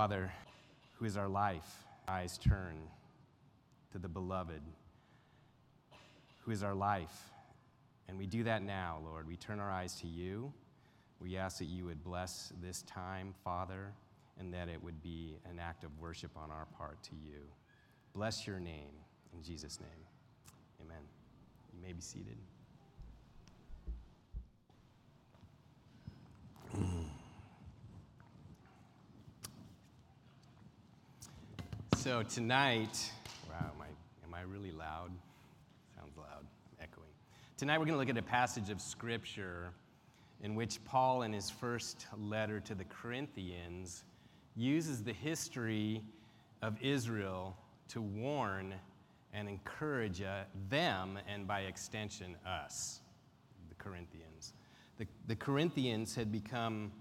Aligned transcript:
Father, 0.00 0.32
who 0.98 1.04
is 1.04 1.18
our 1.18 1.28
life, 1.28 1.84
eyes 2.08 2.38
turn 2.38 2.74
to 3.92 3.98
the 3.98 4.08
beloved, 4.08 4.62
who 6.42 6.50
is 6.50 6.62
our 6.62 6.74
life. 6.74 7.30
And 8.08 8.16
we 8.16 8.24
do 8.26 8.42
that 8.44 8.62
now, 8.62 9.02
Lord. 9.04 9.28
We 9.28 9.36
turn 9.36 9.60
our 9.60 9.70
eyes 9.70 9.96
to 9.96 10.06
you. 10.06 10.54
We 11.20 11.36
ask 11.36 11.58
that 11.58 11.66
you 11.66 11.84
would 11.84 12.02
bless 12.02 12.50
this 12.62 12.80
time, 12.84 13.34
Father, 13.44 13.92
and 14.38 14.54
that 14.54 14.70
it 14.70 14.82
would 14.82 15.02
be 15.02 15.36
an 15.44 15.58
act 15.58 15.84
of 15.84 15.90
worship 16.00 16.30
on 16.34 16.50
our 16.50 16.64
part 16.78 17.02
to 17.02 17.10
you. 17.22 17.40
Bless 18.14 18.46
your 18.46 18.58
name. 18.58 18.94
In 19.34 19.42
Jesus' 19.42 19.80
name, 19.80 19.90
amen. 20.82 21.02
You 21.74 21.82
may 21.82 21.92
be 21.92 22.00
seated. 22.00 22.38
So 32.00 32.22
tonight, 32.22 33.12
wow, 33.46 33.56
am 33.58 33.82
I, 33.82 34.26
am 34.26 34.32
I 34.32 34.40
really 34.50 34.72
loud? 34.72 35.10
Sounds 35.94 36.16
loud. 36.16 36.46
I'm 36.46 36.82
echoing. 36.82 37.10
Tonight 37.58 37.78
we're 37.78 37.84
going 37.84 37.96
to 37.96 37.98
look 37.98 38.08
at 38.08 38.16
a 38.16 38.26
passage 38.26 38.70
of 38.70 38.80
Scripture 38.80 39.74
in 40.42 40.54
which 40.54 40.82
Paul, 40.86 41.24
in 41.24 41.34
his 41.34 41.50
first 41.50 42.06
letter 42.16 42.58
to 42.60 42.74
the 42.74 42.84
Corinthians, 42.84 44.04
uses 44.56 45.02
the 45.02 45.12
history 45.12 46.02
of 46.62 46.78
Israel 46.80 47.54
to 47.88 48.00
warn 48.00 48.72
and 49.34 49.46
encourage 49.46 50.22
uh, 50.22 50.44
them, 50.70 51.18
and 51.28 51.46
by 51.46 51.60
extension, 51.60 52.34
us, 52.46 53.02
the 53.68 53.74
Corinthians. 53.74 54.54
The, 54.96 55.06
the 55.26 55.36
Corinthians 55.36 56.14
had 56.14 56.32
become 56.32 56.92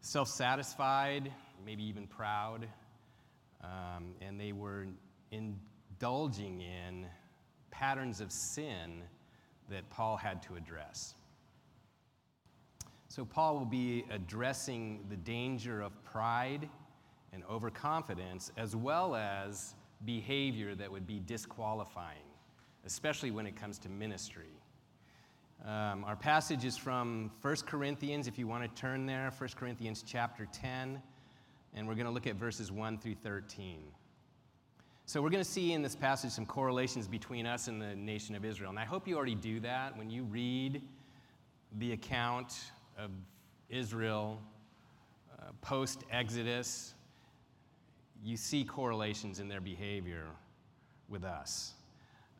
self 0.00 0.28
satisfied, 0.28 1.30
maybe 1.66 1.84
even 1.84 2.06
proud 2.06 2.68
um, 3.62 4.14
and 4.20 4.40
they 4.40 4.52
were 4.52 4.86
indulging 5.30 6.60
in 6.60 7.06
patterns 7.70 8.20
of 8.20 8.32
sin 8.32 9.02
that 9.68 9.88
Paul 9.90 10.16
had 10.16 10.42
to 10.44 10.56
address. 10.56 11.14
So, 13.08 13.24
Paul 13.24 13.58
will 13.58 13.64
be 13.64 14.04
addressing 14.10 15.04
the 15.08 15.16
danger 15.16 15.80
of 15.80 16.02
pride 16.04 16.68
and 17.32 17.42
overconfidence, 17.50 18.52
as 18.56 18.76
well 18.76 19.14
as 19.14 19.74
behavior 20.04 20.74
that 20.74 20.90
would 20.90 21.06
be 21.06 21.20
disqualifying, 21.20 22.18
especially 22.84 23.30
when 23.30 23.46
it 23.46 23.56
comes 23.56 23.78
to 23.80 23.88
ministry. 23.88 24.50
Um, 25.64 26.04
our 26.04 26.16
passage 26.16 26.64
is 26.64 26.76
from 26.76 27.30
1 27.42 27.56
Corinthians, 27.66 28.28
if 28.28 28.38
you 28.38 28.46
want 28.46 28.62
to 28.62 28.80
turn 28.80 29.06
there, 29.06 29.32
1 29.36 29.50
Corinthians 29.56 30.04
chapter 30.06 30.46
10 30.52 31.02
and 31.74 31.86
we're 31.86 31.94
going 31.94 32.06
to 32.06 32.12
look 32.12 32.26
at 32.26 32.36
verses 32.36 32.72
1 32.72 32.98
through 32.98 33.14
13. 33.16 33.82
So, 35.06 35.22
we're 35.22 35.30
going 35.30 35.42
to 35.42 35.50
see 35.50 35.72
in 35.72 35.80
this 35.80 35.96
passage 35.96 36.32
some 36.32 36.44
correlations 36.44 37.08
between 37.08 37.46
us 37.46 37.68
and 37.68 37.80
the 37.80 37.96
nation 37.96 38.34
of 38.34 38.44
Israel. 38.44 38.70
And 38.70 38.78
I 38.78 38.84
hope 38.84 39.08
you 39.08 39.16
already 39.16 39.34
do 39.34 39.58
that 39.60 39.96
when 39.96 40.10
you 40.10 40.24
read 40.24 40.82
the 41.78 41.92
account 41.92 42.54
of 42.98 43.10
Israel 43.70 44.40
uh, 45.38 45.52
post 45.62 46.04
Exodus. 46.10 46.94
You 48.22 48.36
see 48.36 48.64
correlations 48.64 49.40
in 49.40 49.48
their 49.48 49.60
behavior 49.60 50.26
with 51.08 51.24
us. 51.24 51.74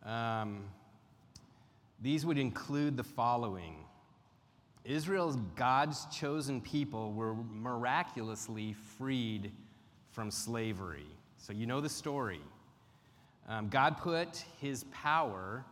Um, 0.05 0.65
these 2.01 2.25
would 2.27 2.39
include 2.39 2.97
the 2.97 3.05
following 3.05 3.85
Israel's 4.89 5.37
God's 5.55 6.07
chosen 6.07 6.63
people 6.63 7.13
were 7.13 7.35
miraculously 7.35 8.73
freed 8.97 9.53
from 10.11 10.31
slavery. 10.31 11.07
So 11.37 11.53
you 11.53 11.67
know 11.67 11.83
the 11.83 11.91
story. 11.91 12.41
Um, 13.47 13.69
God 13.69 13.99
put 13.99 14.45
his 14.59 14.85
power 14.85 15.65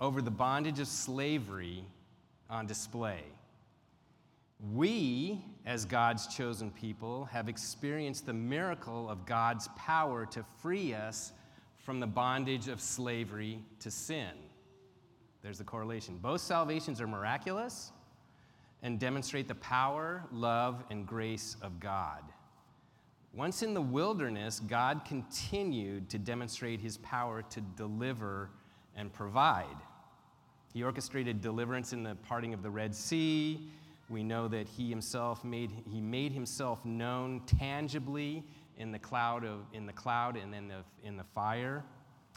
over 0.00 0.22
the 0.22 0.30
bondage 0.30 0.80
of 0.80 0.88
slavery 0.88 1.84
on 2.48 2.66
display. 2.66 3.20
We, 4.72 5.44
as 5.66 5.84
God's 5.84 6.26
chosen 6.34 6.70
people, 6.70 7.26
have 7.26 7.50
experienced 7.50 8.24
the 8.24 8.32
miracle 8.32 9.10
of 9.10 9.26
God's 9.26 9.68
power 9.76 10.24
to 10.26 10.42
free 10.62 10.94
us 10.94 11.32
from 11.76 12.00
the 12.00 12.06
bondage 12.06 12.68
of 12.68 12.80
slavery 12.80 13.62
to 13.80 13.90
sin. 13.90 14.30
There's 15.42 15.58
the 15.58 15.64
correlation. 15.64 16.16
Both 16.16 16.40
salvations 16.40 17.00
are 17.00 17.06
miraculous, 17.06 17.92
and 18.82 18.98
demonstrate 18.98 19.48
the 19.48 19.54
power, 19.54 20.24
love, 20.32 20.82
and 20.90 21.06
grace 21.06 21.56
of 21.62 21.78
God. 21.78 22.22
Once 23.34 23.62
in 23.62 23.72
the 23.72 23.80
wilderness, 23.80 24.60
God 24.60 25.02
continued 25.06 26.10
to 26.10 26.18
demonstrate 26.18 26.80
his 26.80 26.98
power 26.98 27.42
to 27.42 27.60
deliver 27.60 28.50
and 28.94 29.12
provide. 29.12 29.76
He 30.74 30.82
orchestrated 30.82 31.40
deliverance 31.40 31.92
in 31.92 32.02
the 32.02 32.14
parting 32.14 32.52
of 32.52 32.62
the 32.62 32.70
Red 32.70 32.94
Sea. 32.94 33.70
We 34.10 34.22
know 34.22 34.48
that 34.48 34.68
he 34.68 34.90
himself 34.90 35.44
made, 35.44 35.70
he 35.90 36.00
made 36.00 36.32
himself 36.32 36.84
known 36.84 37.40
tangibly 37.46 38.44
in 38.76 38.90
the 38.90 38.98
cloud, 38.98 39.44
of, 39.44 39.60
in 39.72 39.86
the 39.86 39.92
cloud 39.92 40.36
and 40.36 40.54
in 40.54 40.68
the, 40.68 40.84
in 41.04 41.16
the 41.16 41.24
fire 41.34 41.84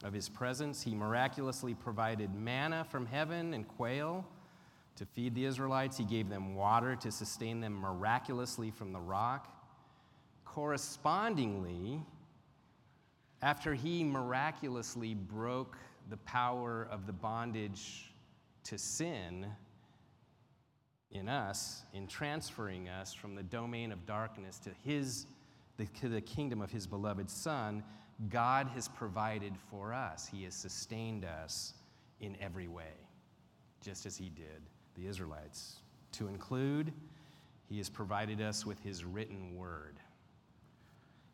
of 0.03 0.13
his 0.13 0.29
presence. 0.29 0.81
He 0.81 0.93
miraculously 0.93 1.73
provided 1.73 2.33
manna 2.35 2.85
from 2.89 3.05
heaven 3.05 3.53
and 3.53 3.67
quail 3.67 4.25
to 4.95 5.05
feed 5.05 5.35
the 5.35 5.45
Israelites. 5.45 5.97
He 5.97 6.05
gave 6.05 6.29
them 6.29 6.55
water 6.55 6.95
to 6.95 7.11
sustain 7.11 7.59
them 7.59 7.73
miraculously 7.73 8.71
from 8.71 8.93
the 8.93 8.99
rock. 8.99 9.51
Correspondingly, 10.45 12.01
after 13.41 13.73
he 13.73 14.03
miraculously 14.03 15.13
broke 15.13 15.77
the 16.09 16.17
power 16.17 16.87
of 16.89 17.05
the 17.07 17.13
bondage 17.13 18.11
to 18.63 18.77
sin 18.77 19.45
in 21.11 21.27
us, 21.29 21.83
in 21.93 22.07
transferring 22.07 22.89
us 22.89 23.13
from 23.13 23.35
the 23.35 23.43
domain 23.43 23.91
of 23.91 24.05
darkness 24.05 24.59
to 24.59 24.71
his 24.83 25.27
the, 25.77 25.85
to 25.87 26.07
the 26.07 26.21
kingdom 26.21 26.61
of 26.61 26.71
his 26.71 26.87
beloved 26.87 27.29
son, 27.29 27.83
God 28.29 28.67
has 28.67 28.87
provided 28.87 29.53
for 29.69 29.93
us. 29.93 30.25
He 30.25 30.45
has 30.45 30.53
sustained 30.53 31.25
us 31.25 31.73
in 32.21 32.37
every 32.39 32.69
way, 32.69 32.93
just 33.81 34.05
as 34.05 34.15
he 34.15 34.29
did 34.29 34.61
the 34.97 35.07
Israelites. 35.07 35.77
To 36.13 36.27
include, 36.27 36.93
He 37.67 37.77
has 37.77 37.89
provided 37.89 38.41
us 38.41 38.65
with 38.65 38.79
His 38.81 39.03
written 39.03 39.55
word. 39.55 39.99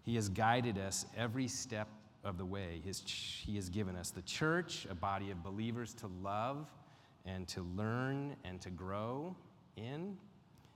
He 0.04 0.16
has 0.16 0.30
guided 0.30 0.78
us 0.78 1.06
every 1.16 1.48
step 1.48 1.88
of 2.24 2.38
the 2.38 2.46
way. 2.46 2.82
His, 2.84 3.02
he 3.06 3.56
has 3.56 3.70
given 3.70 3.96
us 3.96 4.12
the 4.12 4.22
church, 4.24 4.88
a 4.90 4.96
body 4.96 5.32
of 5.32 5.44
believers 5.44 5.94
to 5.96 6.08
love 6.24 6.68
and 7.26 7.48
to 7.50 7.62
learn 7.76 8.36
and 8.44 8.60
to 8.62 8.70
grow 8.70 9.36
in, 9.78 10.18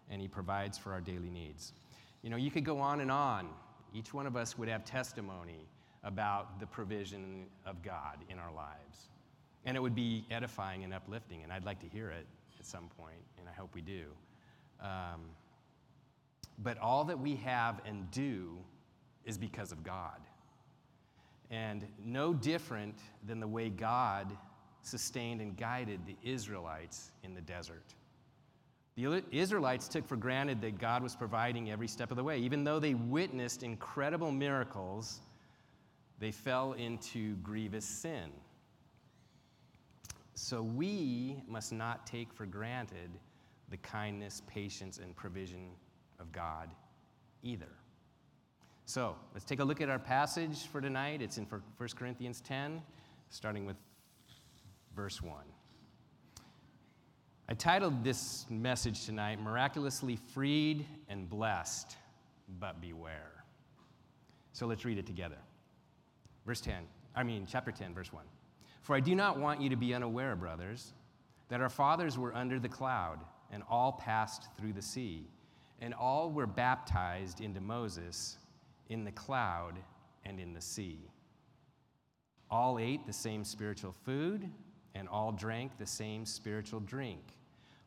and 0.09 0.21
He 0.21 0.27
provides 0.27 0.77
for 0.77 0.93
our 0.93 1.01
daily 1.01 1.29
needs. 1.29 1.73
You 2.21 2.29
know, 2.29 2.37
you 2.37 2.51
could 2.51 2.65
go 2.65 2.79
on 2.79 3.01
and 3.01 3.11
on. 3.11 3.49
Each 3.93 4.13
one 4.13 4.27
of 4.27 4.35
us 4.35 4.57
would 4.57 4.67
have 4.67 4.83
testimony 4.83 5.67
about 6.03 6.59
the 6.59 6.67
provision 6.67 7.45
of 7.65 7.81
God 7.81 8.17
in 8.29 8.37
our 8.37 8.53
lives. 8.53 9.09
And 9.65 9.75
it 9.75 9.79
would 9.79 9.95
be 9.95 10.25
edifying 10.29 10.83
and 10.83 10.93
uplifting, 10.93 11.43
and 11.43 11.51
I'd 11.51 11.65
like 11.65 11.79
to 11.79 11.87
hear 11.87 12.09
it 12.09 12.27
at 12.65 12.71
some 12.71 12.89
point, 12.97 13.21
and 13.37 13.47
I 13.47 13.51
hope 13.51 13.75
we 13.75 13.81
do. 13.81 14.05
Um, 14.81 15.21
but 16.63 16.79
all 16.79 17.03
that 17.05 17.19
we 17.19 17.35
have 17.37 17.79
and 17.85 18.09
do 18.09 18.57
is 19.23 19.37
because 19.37 19.71
of 19.71 19.83
God. 19.83 20.19
And 21.51 21.85
no 22.03 22.33
different 22.33 22.95
than 23.27 23.39
the 23.39 23.47
way 23.47 23.69
God 23.69 24.35
sustained 24.81 25.41
and 25.41 25.55
guided 25.55 25.99
the 26.07 26.15
Israelites 26.23 27.11
in 27.23 27.35
the 27.35 27.41
desert. 27.41 27.93
The 28.95 29.23
Israelites 29.31 29.87
took 29.87 30.07
for 30.07 30.15
granted 30.15 30.61
that 30.61 30.79
God 30.79 31.03
was 31.03 31.15
providing 31.15 31.69
every 31.69 31.87
step 31.87 32.09
of 32.09 32.17
the 32.17 32.23
way. 32.23 32.39
Even 32.39 32.63
though 32.63 32.79
they 32.79 32.93
witnessed 32.95 33.61
incredible 33.61 34.31
miracles, 34.31 35.19
they 36.19 36.31
fell 36.31 36.73
into 36.73 37.35
grievous 37.37 37.85
sin. 37.85 38.31
So 40.35 40.61
we 40.61 41.41
must 41.47 41.71
not 41.71 42.05
take 42.05 42.33
for 42.33 42.45
granted 42.45 43.09
the 43.69 43.77
kindness, 43.77 44.41
patience, 44.47 44.99
and 44.99 45.15
provision 45.15 45.71
of 46.19 46.31
God 46.33 46.69
either. 47.41 47.71
So 48.85 49.15
let's 49.33 49.45
take 49.45 49.61
a 49.61 49.63
look 49.63 49.79
at 49.79 49.89
our 49.89 49.97
passage 49.97 50.67
for 50.67 50.81
tonight. 50.81 51.21
It's 51.21 51.37
in 51.37 51.45
1 51.45 51.61
Corinthians 51.95 52.41
10, 52.41 52.81
starting 53.29 53.65
with 53.65 53.77
verse 54.93 55.21
1. 55.21 55.33
I 57.47 57.53
titled 57.53 58.03
this 58.03 58.45
message 58.49 59.05
tonight, 59.05 59.41
Miraculously 59.41 60.17
Freed 60.33 60.85
and 61.07 61.29
Blessed, 61.29 61.95
but 62.59 62.81
Beware. 62.81 63.43
So 64.51 64.67
let's 64.67 64.83
read 64.83 64.97
it 64.97 65.05
together. 65.05 65.37
Verse 66.45 66.59
10, 66.59 66.83
I 67.15 67.23
mean, 67.23 67.47
chapter 67.49 67.71
10, 67.71 67.93
verse 67.93 68.11
1. 68.11 68.23
For 68.85 68.95
I 68.95 68.99
do 68.99 69.15
not 69.15 69.39
want 69.39 69.61
you 69.61 69.69
to 69.71 69.75
be 69.75 69.95
unaware, 69.95 70.35
brothers, 70.35 70.93
that 71.49 71.59
our 71.59 71.69
fathers 71.69 72.19
were 72.19 72.35
under 72.35 72.59
the 72.59 72.69
cloud, 72.69 73.17
and 73.49 73.63
all 73.67 73.93
passed 73.93 74.47
through 74.55 74.73
the 74.73 74.81
sea, 74.83 75.27
and 75.81 75.91
all 75.91 76.29
were 76.29 76.45
baptized 76.45 77.41
into 77.41 77.59
Moses 77.59 78.37
in 78.89 79.03
the 79.03 79.11
cloud, 79.11 79.79
and 80.23 80.39
in 80.39 80.53
the 80.53 80.61
sea. 80.61 80.99
All 82.51 82.77
ate 82.77 83.07
the 83.07 83.11
same 83.11 83.43
spiritual 83.43 83.91
food, 83.91 84.47
and 84.93 85.09
all 85.09 85.31
drank 85.31 85.79
the 85.79 85.87
same 85.87 86.23
spiritual 86.23 86.79
drink, 86.79 87.23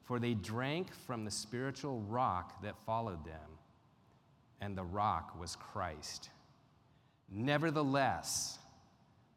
for 0.02 0.18
they 0.18 0.34
drank 0.34 0.92
from 0.92 1.24
the 1.24 1.30
spiritual 1.30 2.00
rock 2.08 2.60
that 2.60 2.76
followed 2.84 3.24
them, 3.24 3.50
and 4.60 4.76
the 4.76 4.82
rock 4.82 5.38
was 5.38 5.54
Christ. 5.54 6.30
Nevertheless, 7.30 8.58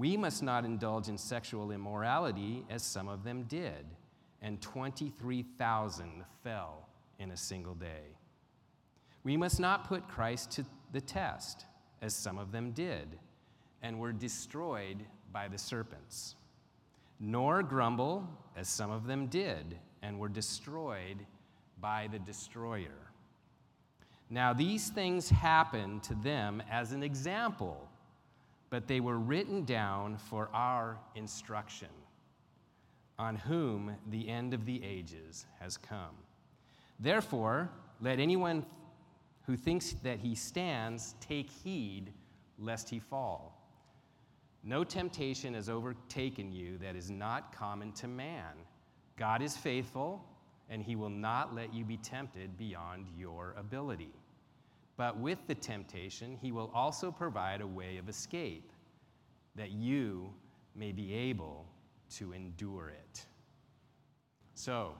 We 0.00 0.16
must 0.16 0.42
not 0.42 0.64
indulge 0.64 1.08
in 1.08 1.18
sexual 1.18 1.72
immorality, 1.72 2.64
as 2.70 2.82
some 2.82 3.06
of 3.06 3.22
them 3.22 3.42
did, 3.42 3.84
and 4.40 4.58
23,000 4.62 6.24
fell 6.42 6.88
in 7.18 7.32
a 7.32 7.36
single 7.36 7.74
day. 7.74 8.16
We 9.24 9.36
must 9.36 9.60
not 9.60 9.86
put 9.86 10.08
Christ 10.08 10.52
to 10.52 10.64
the 10.92 11.02
test, 11.02 11.66
as 12.00 12.14
some 12.14 12.38
of 12.38 12.50
them 12.50 12.70
did, 12.70 13.18
and 13.82 14.00
were 14.00 14.14
destroyed 14.14 15.04
by 15.34 15.48
the 15.48 15.58
serpents. 15.58 16.34
Nor 17.20 17.62
grumble, 17.62 18.26
as 18.56 18.70
some 18.70 18.90
of 18.90 19.06
them 19.06 19.26
did, 19.26 19.76
and 20.00 20.18
were 20.18 20.30
destroyed 20.30 21.26
by 21.78 22.08
the 22.10 22.20
destroyer. 22.20 23.12
Now, 24.30 24.54
these 24.54 24.88
things 24.88 25.28
happened 25.28 26.02
to 26.04 26.14
them 26.14 26.62
as 26.70 26.92
an 26.92 27.02
example, 27.02 27.89
but 28.70 28.86
they 28.86 29.00
were 29.00 29.18
written 29.18 29.64
down 29.64 30.16
for 30.16 30.48
our 30.54 30.98
instruction, 31.16 31.88
on 33.18 33.36
whom 33.36 33.94
the 34.08 34.28
end 34.28 34.54
of 34.54 34.64
the 34.64 34.82
ages 34.82 35.44
has 35.58 35.76
come. 35.76 36.14
Therefore, 37.00 37.70
let 38.00 38.20
anyone 38.20 38.64
who 39.46 39.56
thinks 39.56 39.92
that 40.04 40.20
he 40.20 40.34
stands 40.34 41.14
take 41.20 41.50
heed 41.50 42.12
lest 42.58 42.88
he 42.88 43.00
fall. 43.00 43.56
No 44.62 44.84
temptation 44.84 45.54
has 45.54 45.68
overtaken 45.68 46.52
you 46.52 46.78
that 46.78 46.94
is 46.94 47.10
not 47.10 47.54
common 47.54 47.92
to 47.92 48.06
man. 48.06 48.54
God 49.16 49.42
is 49.42 49.56
faithful, 49.56 50.24
and 50.68 50.82
he 50.82 50.96
will 50.96 51.10
not 51.10 51.54
let 51.54 51.74
you 51.74 51.84
be 51.84 51.96
tempted 51.96 52.56
beyond 52.56 53.06
your 53.18 53.54
ability. 53.58 54.12
But 55.00 55.16
with 55.16 55.38
the 55.46 55.54
temptation, 55.54 56.36
he 56.42 56.52
will 56.52 56.70
also 56.74 57.10
provide 57.10 57.62
a 57.62 57.66
way 57.66 57.96
of 57.96 58.10
escape, 58.10 58.70
that 59.56 59.70
you 59.70 60.34
may 60.74 60.92
be 60.92 61.14
able 61.14 61.64
to 62.16 62.34
endure 62.34 62.90
it. 62.90 63.24
So, 64.52 64.92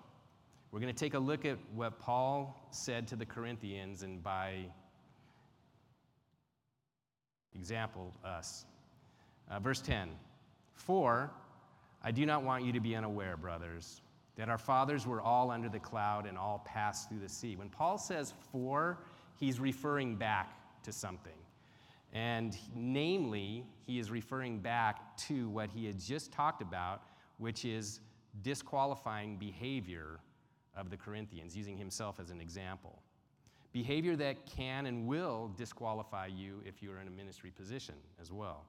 we're 0.70 0.80
going 0.80 0.90
to 0.90 0.98
take 0.98 1.12
a 1.12 1.18
look 1.18 1.44
at 1.44 1.58
what 1.74 1.98
Paul 1.98 2.66
said 2.70 3.08
to 3.08 3.14
the 3.14 3.26
Corinthians, 3.26 4.02
and 4.02 4.22
by 4.22 4.64
example, 7.54 8.14
us. 8.24 8.64
Uh, 9.50 9.60
verse 9.60 9.82
10 9.82 10.08
For 10.72 11.30
I 12.02 12.10
do 12.10 12.24
not 12.24 12.42
want 12.42 12.64
you 12.64 12.72
to 12.72 12.80
be 12.80 12.96
unaware, 12.96 13.36
brothers, 13.36 14.00
that 14.36 14.48
our 14.48 14.56
fathers 14.56 15.06
were 15.06 15.20
all 15.20 15.50
under 15.50 15.68
the 15.68 15.78
cloud 15.78 16.24
and 16.24 16.38
all 16.38 16.62
passed 16.64 17.10
through 17.10 17.20
the 17.20 17.28
sea. 17.28 17.54
When 17.54 17.68
Paul 17.68 17.98
says 17.98 18.32
for, 18.50 19.00
he's 19.40 19.58
referring 19.58 20.14
back 20.14 20.54
to 20.84 20.92
something. 20.92 21.32
And 22.12 22.56
namely, 22.74 23.64
he 23.86 23.98
is 23.98 24.10
referring 24.10 24.58
back 24.58 25.16
to 25.28 25.48
what 25.48 25.70
he 25.70 25.86
had 25.86 25.98
just 25.98 26.30
talked 26.30 26.60
about, 26.60 27.02
which 27.38 27.64
is 27.64 28.00
disqualifying 28.42 29.36
behavior 29.36 30.20
of 30.76 30.90
the 30.90 30.96
Corinthians, 30.96 31.56
using 31.56 31.76
himself 31.76 32.20
as 32.20 32.30
an 32.30 32.40
example. 32.40 33.00
Behavior 33.72 34.16
that 34.16 34.46
can 34.46 34.86
and 34.86 35.06
will 35.06 35.52
disqualify 35.56 36.26
you 36.26 36.60
if 36.66 36.82
you 36.82 36.92
are 36.92 37.00
in 37.00 37.08
a 37.08 37.10
ministry 37.10 37.50
position 37.50 37.94
as 38.20 38.30
well. 38.32 38.64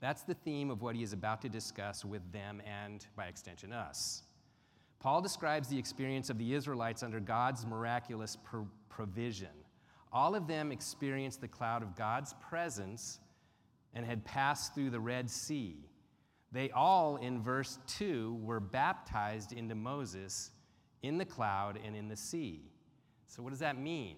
That's 0.00 0.22
the 0.22 0.34
theme 0.34 0.70
of 0.70 0.82
what 0.82 0.94
he 0.94 1.02
is 1.02 1.12
about 1.12 1.42
to 1.42 1.48
discuss 1.48 2.04
with 2.04 2.22
them 2.32 2.62
and, 2.66 3.04
by 3.16 3.26
extension, 3.26 3.72
us. 3.72 4.22
Paul 4.98 5.22
describes 5.22 5.68
the 5.68 5.78
experience 5.78 6.28
of 6.28 6.36
the 6.36 6.54
Israelites 6.54 7.02
under 7.02 7.20
God's 7.20 7.66
miraculous 7.66 8.36
provision. 8.90 9.48
All 10.12 10.34
of 10.34 10.46
them 10.46 10.70
experienced 10.70 11.40
the 11.40 11.48
cloud 11.48 11.82
of 11.82 11.96
God's 11.96 12.34
presence 12.48 13.20
and 13.94 14.04
had 14.04 14.24
passed 14.24 14.74
through 14.74 14.90
the 14.90 15.00
Red 15.00 15.30
Sea. 15.30 15.88
They 16.52 16.70
all, 16.70 17.16
in 17.16 17.40
verse 17.42 17.78
2, 17.86 18.40
were 18.42 18.60
baptized 18.60 19.52
into 19.52 19.74
Moses 19.74 20.50
in 21.02 21.16
the 21.16 21.24
cloud 21.24 21.78
and 21.84 21.96
in 21.96 22.08
the 22.08 22.16
sea. 22.16 22.60
So, 23.26 23.42
what 23.42 23.50
does 23.50 23.60
that 23.60 23.78
mean? 23.78 24.16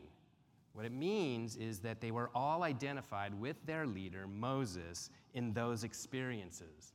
What 0.73 0.87
it 0.87 0.93
means 0.93 1.57
is 1.57 1.81
that 1.81 2.01
they 2.01 2.11
were 2.11 2.31
all 2.35 2.63
identified 2.63 3.39
with 3.39 3.57
their 3.67 3.87
leader, 3.87 4.27
Moses, 4.27 5.11
in 5.35 5.53
those 5.53 5.85
experiences. 5.85 6.95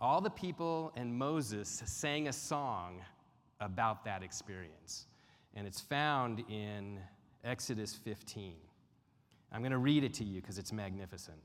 All 0.00 0.20
the 0.20 0.30
people 0.30 0.92
and 0.96 1.14
Moses 1.14 1.82
sang 1.84 2.28
a 2.28 2.32
song 2.32 3.02
about 3.60 4.04
that 4.04 4.22
experience, 4.22 5.06
and 5.54 5.66
it's 5.66 5.80
found 5.80 6.44
in 6.48 6.98
Exodus 7.44 7.94
15. 7.94 8.54
I'm 9.52 9.60
going 9.60 9.72
to 9.72 9.78
read 9.78 10.04
it 10.04 10.14
to 10.14 10.24
you 10.24 10.40
because 10.40 10.58
it's 10.58 10.72
magnificent. 10.72 11.38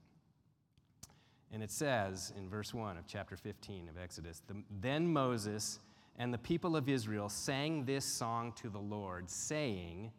And 1.52 1.62
it 1.62 1.72
says 1.72 2.34
in 2.38 2.50
verse 2.50 2.74
1 2.74 2.98
of 2.98 3.06
chapter 3.08 3.38
15 3.38 3.88
of 3.88 3.98
Exodus 3.98 4.42
Then 4.82 5.12
Moses 5.12 5.80
and 6.18 6.34
the 6.34 6.38
people 6.38 6.76
of 6.76 6.90
Israel 6.90 7.30
sang 7.30 7.86
this 7.86 8.06
song 8.06 8.54
to 8.58 8.70
the 8.70 8.80
Lord, 8.80 9.30
saying, 9.30 10.12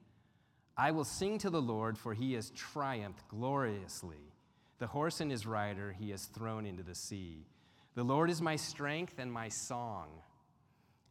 I 0.77 0.91
will 0.91 1.05
sing 1.05 1.39
to 1.39 1.51
the 1.51 1.63
Lord, 1.63 1.97
for 1.97 2.15
he 2.15 2.33
has 2.35 2.51
triumphed 2.51 3.29
gloriously. 3.29 4.33
The 4.79 4.89
horse 4.89 5.21
and 5.21 5.31
his 5.31 5.47
rider 5.47 5.93
he 5.93 6.11
has 6.11 6.27
thrown 6.27 6.67
into 6.67 6.83
the 6.83 6.95
sea. 6.95 7.47
The 7.95 8.03
Lord 8.03 8.29
is 8.29 8.43
my 8.43 8.57
strength 8.57 9.19
and 9.19 9.33
my 9.33 9.49
song, 9.49 10.09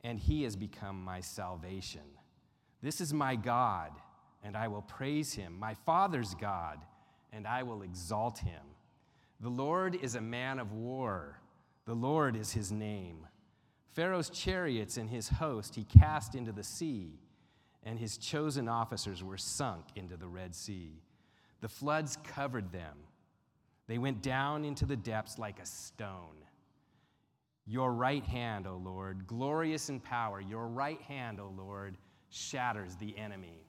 and 0.03 0.19
he 0.19 0.43
has 0.43 0.57
become 0.57 1.01
my 1.01 1.21
salvation. 1.21 2.01
This 2.83 2.99
is 2.99 3.13
my 3.13 3.37
God, 3.37 3.91
and 4.43 4.57
I 4.57 4.67
will 4.67 4.81
praise 4.81 5.33
him, 5.33 5.57
my 5.57 5.73
Father's 5.73 6.35
God, 6.35 6.79
and 7.31 7.47
I 7.47 7.63
will 7.63 7.81
exalt 7.81 8.39
him. 8.39 8.61
The 9.39 9.47
Lord 9.49 9.95
is 9.95 10.15
a 10.15 10.21
man 10.21 10.59
of 10.59 10.73
war, 10.73 11.39
the 11.85 11.93
Lord 11.93 12.35
is 12.35 12.51
his 12.51 12.73
name. 12.73 13.25
Pharaoh's 13.93 14.29
chariots 14.29 14.97
and 14.97 15.09
his 15.09 15.29
host 15.29 15.75
he 15.75 15.85
cast 15.85 16.35
into 16.35 16.51
the 16.51 16.63
sea, 16.63 17.21
and 17.83 17.97
his 17.97 18.17
chosen 18.17 18.67
officers 18.67 19.23
were 19.23 19.37
sunk 19.37 19.85
into 19.95 20.17
the 20.17 20.27
Red 20.27 20.53
Sea. 20.53 21.01
The 21.61 21.69
floods 21.69 22.17
covered 22.25 22.73
them. 22.73 22.97
They 23.87 23.97
went 23.97 24.21
down 24.21 24.65
into 24.65 24.85
the 24.85 24.97
depths 24.97 25.39
like 25.39 25.61
a 25.61 25.65
stone. 25.65 26.35
Your 27.65 27.93
right 27.93 28.25
hand, 28.25 28.67
O 28.67 28.75
Lord, 28.75 29.25
glorious 29.25 29.87
in 29.87 30.01
power, 30.01 30.41
your 30.41 30.67
right 30.67 31.01
hand, 31.03 31.39
O 31.39 31.53
Lord, 31.55 31.95
shatters 32.33 32.95
the 32.95 33.17
enemy. 33.17 33.63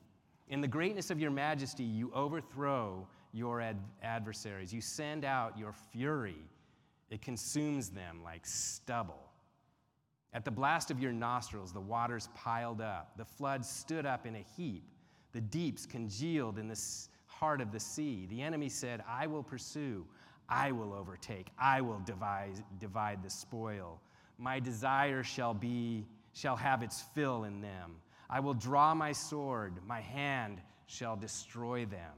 In 0.49 0.61
the 0.61 0.69
greatness 0.69 1.11
of 1.11 1.21
your 1.21 1.31
majesty, 1.31 1.85
you 1.85 2.11
overthrow 2.15 3.07
your 3.33 3.61
ad- 3.61 3.83
adversaries. 4.03 4.73
You 4.73 4.81
send 4.81 5.25
out 5.25 5.59
your 5.59 5.73
fury, 5.73 6.39
it 7.11 7.23
consumes 7.23 7.91
them 7.91 8.23
like 8.25 8.47
stubble. 8.47 9.31
At 10.33 10.45
the 10.45 10.51
blast 10.51 10.91
of 10.91 11.01
your 11.01 11.13
nostrils, 11.13 11.73
the 11.73 11.81
waters 11.81 12.29
piled 12.35 12.81
up. 12.81 13.17
The 13.17 13.25
floods 13.25 13.69
stood 13.69 14.05
up 14.05 14.27
in 14.27 14.35
a 14.35 14.45
heap. 14.57 14.83
The 15.33 15.41
deeps 15.41 15.87
congealed 15.87 16.59
in 16.59 16.67
the 16.67 16.81
heart 17.27 17.61
of 17.61 17.71
the 17.71 17.79
sea. 17.79 18.27
The 18.29 18.43
enemy 18.43 18.69
said, 18.69 19.05
I 19.09 19.29
will 19.29 19.45
pursue. 19.45 20.05
I 20.49 20.73
will 20.73 20.93
overtake. 20.93 21.49
I 21.59 21.81
will 21.81 22.01
divide, 22.01 22.65
divide 22.81 23.23
the 23.23 23.31
spoil. 23.31 24.01
My 24.39 24.59
desire 24.59 25.23
shall 25.23 25.55
be, 25.55 26.05
shall 26.33 26.57
have 26.57 26.83
its 26.83 27.03
fill 27.15 27.45
in 27.45 27.61
them. 27.61 27.93
I 28.29 28.41
will 28.41 28.55
draw 28.55 28.95
my 28.95 29.13
sword. 29.13 29.75
My 29.87 30.01
hand 30.01 30.61
shall 30.87 31.17
destroy 31.17 31.87
them. 31.87 32.13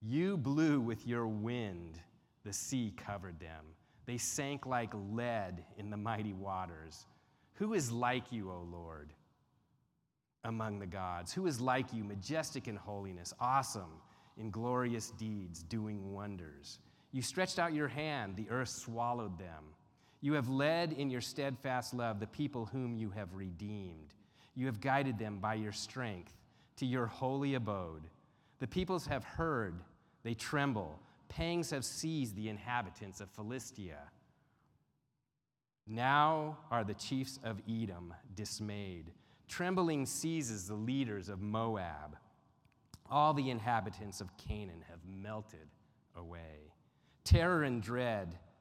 You 0.00 0.36
blew 0.36 0.80
with 0.80 1.06
your 1.06 1.26
wind. 1.26 2.00
The 2.44 2.52
sea 2.52 2.92
covered 2.96 3.38
them. 3.38 3.64
They 4.06 4.18
sank 4.18 4.66
like 4.66 4.92
lead 4.94 5.64
in 5.76 5.90
the 5.90 5.96
mighty 5.96 6.32
waters. 6.32 7.06
Who 7.54 7.74
is 7.74 7.92
like 7.92 8.32
you, 8.32 8.50
O 8.50 8.66
Lord, 8.70 9.12
among 10.44 10.80
the 10.80 10.86
gods? 10.86 11.32
Who 11.32 11.46
is 11.46 11.60
like 11.60 11.92
you, 11.92 12.02
majestic 12.02 12.66
in 12.66 12.74
holiness, 12.74 13.32
awesome 13.38 14.00
in 14.36 14.50
glorious 14.50 15.10
deeds, 15.10 15.62
doing 15.62 16.12
wonders. 16.12 16.78
You 17.12 17.22
stretched 17.22 17.58
out 17.58 17.74
your 17.74 17.88
hand, 17.88 18.36
the 18.36 18.48
earth 18.50 18.70
swallowed 18.70 19.38
them. 19.38 19.64
You 20.22 20.34
have 20.34 20.48
led 20.48 20.92
in 20.92 21.10
your 21.10 21.20
steadfast 21.20 21.92
love 21.92 22.20
the 22.20 22.28
people 22.28 22.64
whom 22.66 22.96
you 22.96 23.10
have 23.10 23.34
redeemed. 23.34 24.14
You 24.54 24.66
have 24.66 24.80
guided 24.80 25.18
them 25.18 25.38
by 25.40 25.54
your 25.54 25.72
strength 25.72 26.32
to 26.76 26.86
your 26.86 27.06
holy 27.06 27.54
abode. 27.54 28.04
The 28.60 28.68
peoples 28.68 29.04
have 29.06 29.24
heard, 29.24 29.80
they 30.22 30.34
tremble. 30.34 31.00
Pangs 31.28 31.70
have 31.70 31.84
seized 31.84 32.36
the 32.36 32.48
inhabitants 32.48 33.20
of 33.20 33.30
Philistia. 33.30 33.98
Now 35.88 36.58
are 36.70 36.84
the 36.84 36.94
chiefs 36.94 37.40
of 37.42 37.60
Edom 37.68 38.14
dismayed. 38.36 39.10
Trembling 39.48 40.06
seizes 40.06 40.68
the 40.68 40.74
leaders 40.74 41.28
of 41.28 41.40
Moab. 41.40 42.16
All 43.10 43.34
the 43.34 43.50
inhabitants 43.50 44.20
of 44.20 44.36
Canaan 44.36 44.84
have 44.88 45.00
melted 45.04 45.68
away. 46.16 46.72
Terror 47.24 47.64
and 47.64 47.82
dread 47.82 48.38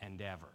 and 0.00 0.20
ever. 0.20 0.48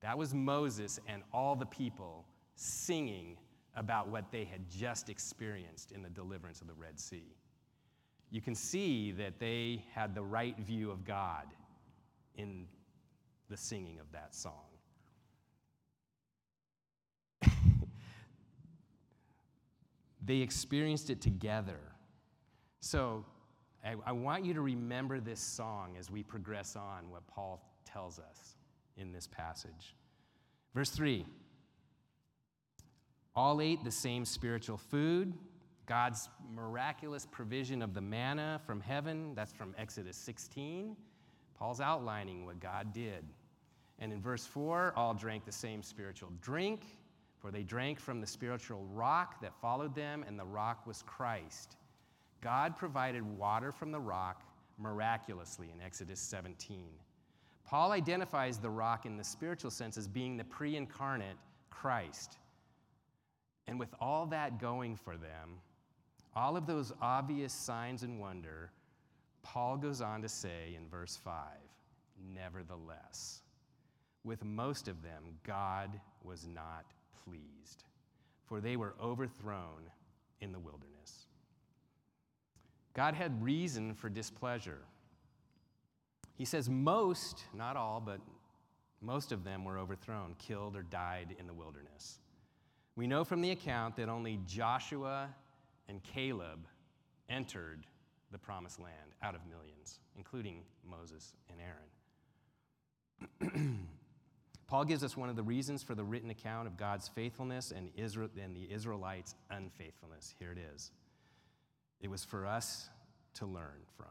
That 0.00 0.18
was 0.18 0.34
Moses 0.34 0.98
and 1.06 1.22
all 1.32 1.54
the 1.54 1.66
people 1.66 2.26
singing 2.56 3.36
about 3.74 4.08
what 4.08 4.30
they 4.30 4.44
had 4.44 4.68
just 4.68 5.08
experienced 5.08 5.92
in 5.92 6.02
the 6.02 6.10
deliverance 6.10 6.60
of 6.60 6.66
the 6.66 6.74
Red 6.74 6.98
Sea. 7.00 7.34
You 8.30 8.40
can 8.40 8.54
see 8.54 9.12
that 9.12 9.38
they 9.38 9.84
had 9.94 10.14
the 10.14 10.22
right 10.22 10.58
view 10.58 10.90
of 10.90 11.04
God 11.04 11.46
in 12.36 12.66
the 13.48 13.56
singing 13.56 13.98
of 14.00 14.10
that 14.12 14.34
song. 14.34 14.52
they 20.24 20.38
experienced 20.38 21.10
it 21.10 21.20
together. 21.20 21.78
So 22.80 23.24
I, 23.84 23.96
I, 24.06 24.12
want 24.12 24.44
you 24.44 24.54
to 24.54 24.60
remember 24.60 25.20
this 25.20 25.40
song 25.40 25.96
as 25.98 26.10
we 26.10 26.22
progress 26.22 26.76
on 26.76 27.10
what 27.10 27.26
Paul 27.26 27.60
tells 27.84 28.18
us 28.18 28.56
in 28.96 29.12
this 29.12 29.26
passage. 29.26 29.94
Verse 30.74 30.90
3 30.90 31.26
All 33.34 33.60
ate 33.60 33.82
the 33.84 33.90
same 33.90 34.24
spiritual 34.24 34.76
food. 34.76 35.32
God's 35.86 36.28
miraculous 36.54 37.26
provision 37.30 37.82
of 37.82 37.92
the 37.92 38.00
manna 38.00 38.60
from 38.64 38.80
heaven, 38.80 39.34
that's 39.34 39.52
from 39.52 39.74
Exodus 39.76 40.16
16. 40.16 40.96
Paul's 41.58 41.80
outlining 41.80 42.46
what 42.46 42.60
God 42.60 42.92
did. 42.92 43.24
And 43.98 44.12
in 44.12 44.20
verse 44.20 44.46
4, 44.46 44.94
all 44.96 45.12
drank 45.12 45.44
the 45.44 45.52
same 45.52 45.82
spiritual 45.82 46.30
drink, 46.40 46.84
for 47.38 47.50
they 47.50 47.62
drank 47.62 48.00
from 48.00 48.20
the 48.20 48.26
spiritual 48.26 48.84
rock 48.92 49.40
that 49.42 49.54
followed 49.60 49.94
them, 49.94 50.24
and 50.26 50.38
the 50.38 50.44
rock 50.44 50.86
was 50.86 51.02
Christ. 51.02 51.76
God 52.40 52.76
provided 52.76 53.22
water 53.22 53.70
from 53.70 53.92
the 53.92 54.00
rock 54.00 54.42
miraculously 54.78 55.70
in 55.72 55.80
Exodus 55.80 56.20
17. 56.20 56.88
Paul 57.64 57.92
identifies 57.92 58.58
the 58.58 58.70
rock 58.70 59.06
in 59.06 59.16
the 59.16 59.24
spiritual 59.24 59.70
sense 59.70 59.96
as 59.96 60.08
being 60.08 60.36
the 60.36 60.44
pre 60.44 60.76
incarnate 60.76 61.36
Christ. 61.70 62.38
And 63.66 63.78
with 63.78 63.94
all 64.00 64.26
that 64.26 64.58
going 64.60 64.96
for 64.96 65.16
them, 65.16 65.60
all 66.34 66.56
of 66.56 66.66
those 66.66 66.92
obvious 67.00 67.52
signs 67.52 68.02
and 68.02 68.18
wonder, 68.18 68.70
Paul 69.42 69.76
goes 69.76 70.00
on 70.00 70.22
to 70.22 70.28
say 70.28 70.74
in 70.76 70.88
verse 70.88 71.18
5 71.22 71.34
Nevertheless, 72.34 73.42
with 74.24 74.44
most 74.44 74.88
of 74.88 75.02
them, 75.02 75.24
God 75.44 76.00
was 76.22 76.46
not 76.46 76.84
pleased, 77.24 77.84
for 78.46 78.60
they 78.60 78.76
were 78.76 78.94
overthrown 79.02 79.90
in 80.40 80.52
the 80.52 80.58
wilderness. 80.58 81.26
God 82.94 83.14
had 83.14 83.42
reason 83.42 83.94
for 83.94 84.08
displeasure. 84.08 84.82
He 86.42 86.46
says 86.46 86.68
most, 86.68 87.44
not 87.54 87.76
all, 87.76 88.02
but 88.04 88.20
most 89.00 89.30
of 89.30 89.44
them 89.44 89.64
were 89.64 89.78
overthrown, 89.78 90.34
killed, 90.40 90.74
or 90.74 90.82
died 90.82 91.36
in 91.38 91.46
the 91.46 91.54
wilderness. 91.54 92.18
We 92.96 93.06
know 93.06 93.22
from 93.22 93.42
the 93.42 93.52
account 93.52 93.94
that 93.94 94.08
only 94.08 94.40
Joshua 94.44 95.28
and 95.88 96.02
Caleb 96.02 96.66
entered 97.28 97.86
the 98.32 98.38
promised 98.38 98.80
land 98.80 99.14
out 99.22 99.36
of 99.36 99.42
millions, 99.46 100.00
including 100.16 100.64
Moses 100.84 101.36
and 101.48 101.60
Aaron. 103.46 103.86
Paul 104.66 104.84
gives 104.84 105.04
us 105.04 105.16
one 105.16 105.28
of 105.28 105.36
the 105.36 105.44
reasons 105.44 105.84
for 105.84 105.94
the 105.94 106.02
written 106.02 106.30
account 106.30 106.66
of 106.66 106.76
God's 106.76 107.06
faithfulness 107.06 107.70
and, 107.70 107.90
Israel, 107.96 108.30
and 108.42 108.56
the 108.56 108.68
Israelites' 108.68 109.36
unfaithfulness. 109.48 110.34
Here 110.40 110.50
it 110.50 110.58
is. 110.74 110.90
It 112.00 112.10
was 112.10 112.24
for 112.24 112.48
us 112.48 112.88
to 113.34 113.46
learn 113.46 113.86
from. 113.96 114.08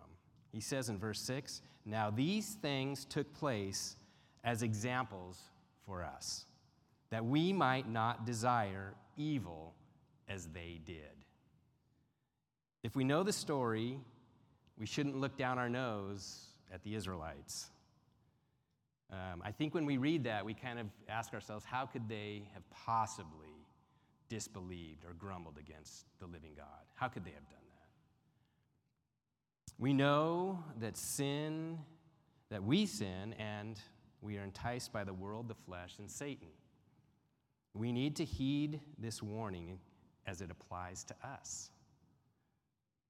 He 0.52 0.60
says 0.60 0.90
in 0.90 0.98
verse 0.98 1.20
6 1.22 1.62
Now 1.86 2.10
these 2.10 2.56
things 2.62 3.06
took 3.06 3.34
place 3.34 3.96
as 4.44 4.64
examples 4.64 5.40
for 5.86 6.04
us, 6.04 6.46
that 7.10 7.26
we 7.26 7.54
might 7.54 7.90
not 7.90 8.26
desire 8.26 8.94
evil 9.18 9.74
as 10.28 10.48
they 10.48 10.80
did. 10.86 11.26
If 12.84 12.96
we 12.96 13.04
know 13.04 13.24
the 13.24 13.34
story, 13.34 14.00
we 14.78 14.86
shouldn't 14.86 15.16
look 15.16 15.38
down 15.38 15.60
our 15.60 15.70
nose 15.70 16.48
at 16.74 16.84
the 16.84 16.96
Israelites. 16.96 17.70
Um, 19.12 19.42
I 19.44 19.52
think 19.52 19.76
when 19.76 19.86
we 19.86 19.98
read 19.98 20.24
that, 20.24 20.46
we 20.46 20.54
kind 20.54 20.80
of 20.80 20.88
ask 21.10 21.34
ourselves, 21.34 21.66
how 21.66 21.86
could 21.86 22.08
they 22.08 22.44
have 22.54 22.64
possibly 22.70 23.68
disbelieved 24.30 25.04
or 25.06 25.14
grumbled 25.14 25.58
against 25.60 26.06
the 26.20 26.26
living 26.26 26.54
God? 26.56 26.66
How 26.96 27.10
could 27.10 27.26
they 27.26 27.32
have 27.32 27.48
done? 27.50 27.61
We 29.82 29.94
know 29.94 30.64
that 30.80 30.96
sin, 30.96 31.80
that 32.52 32.64
we 32.64 32.86
sin, 32.86 33.34
and 33.40 33.80
we 34.22 34.38
are 34.38 34.44
enticed 34.44 34.94
by 34.94 35.04
the 35.04 35.14
world, 35.14 35.48
the 35.48 35.56
flesh, 35.56 35.96
and 35.98 36.08
Satan. 36.10 36.50
We 37.74 37.92
need 37.92 38.16
to 38.18 38.24
heed 38.24 38.80
this 39.00 39.24
warning 39.24 39.80
as 40.28 40.40
it 40.40 40.52
applies 40.52 41.04
to 41.06 41.16
us. 41.24 41.72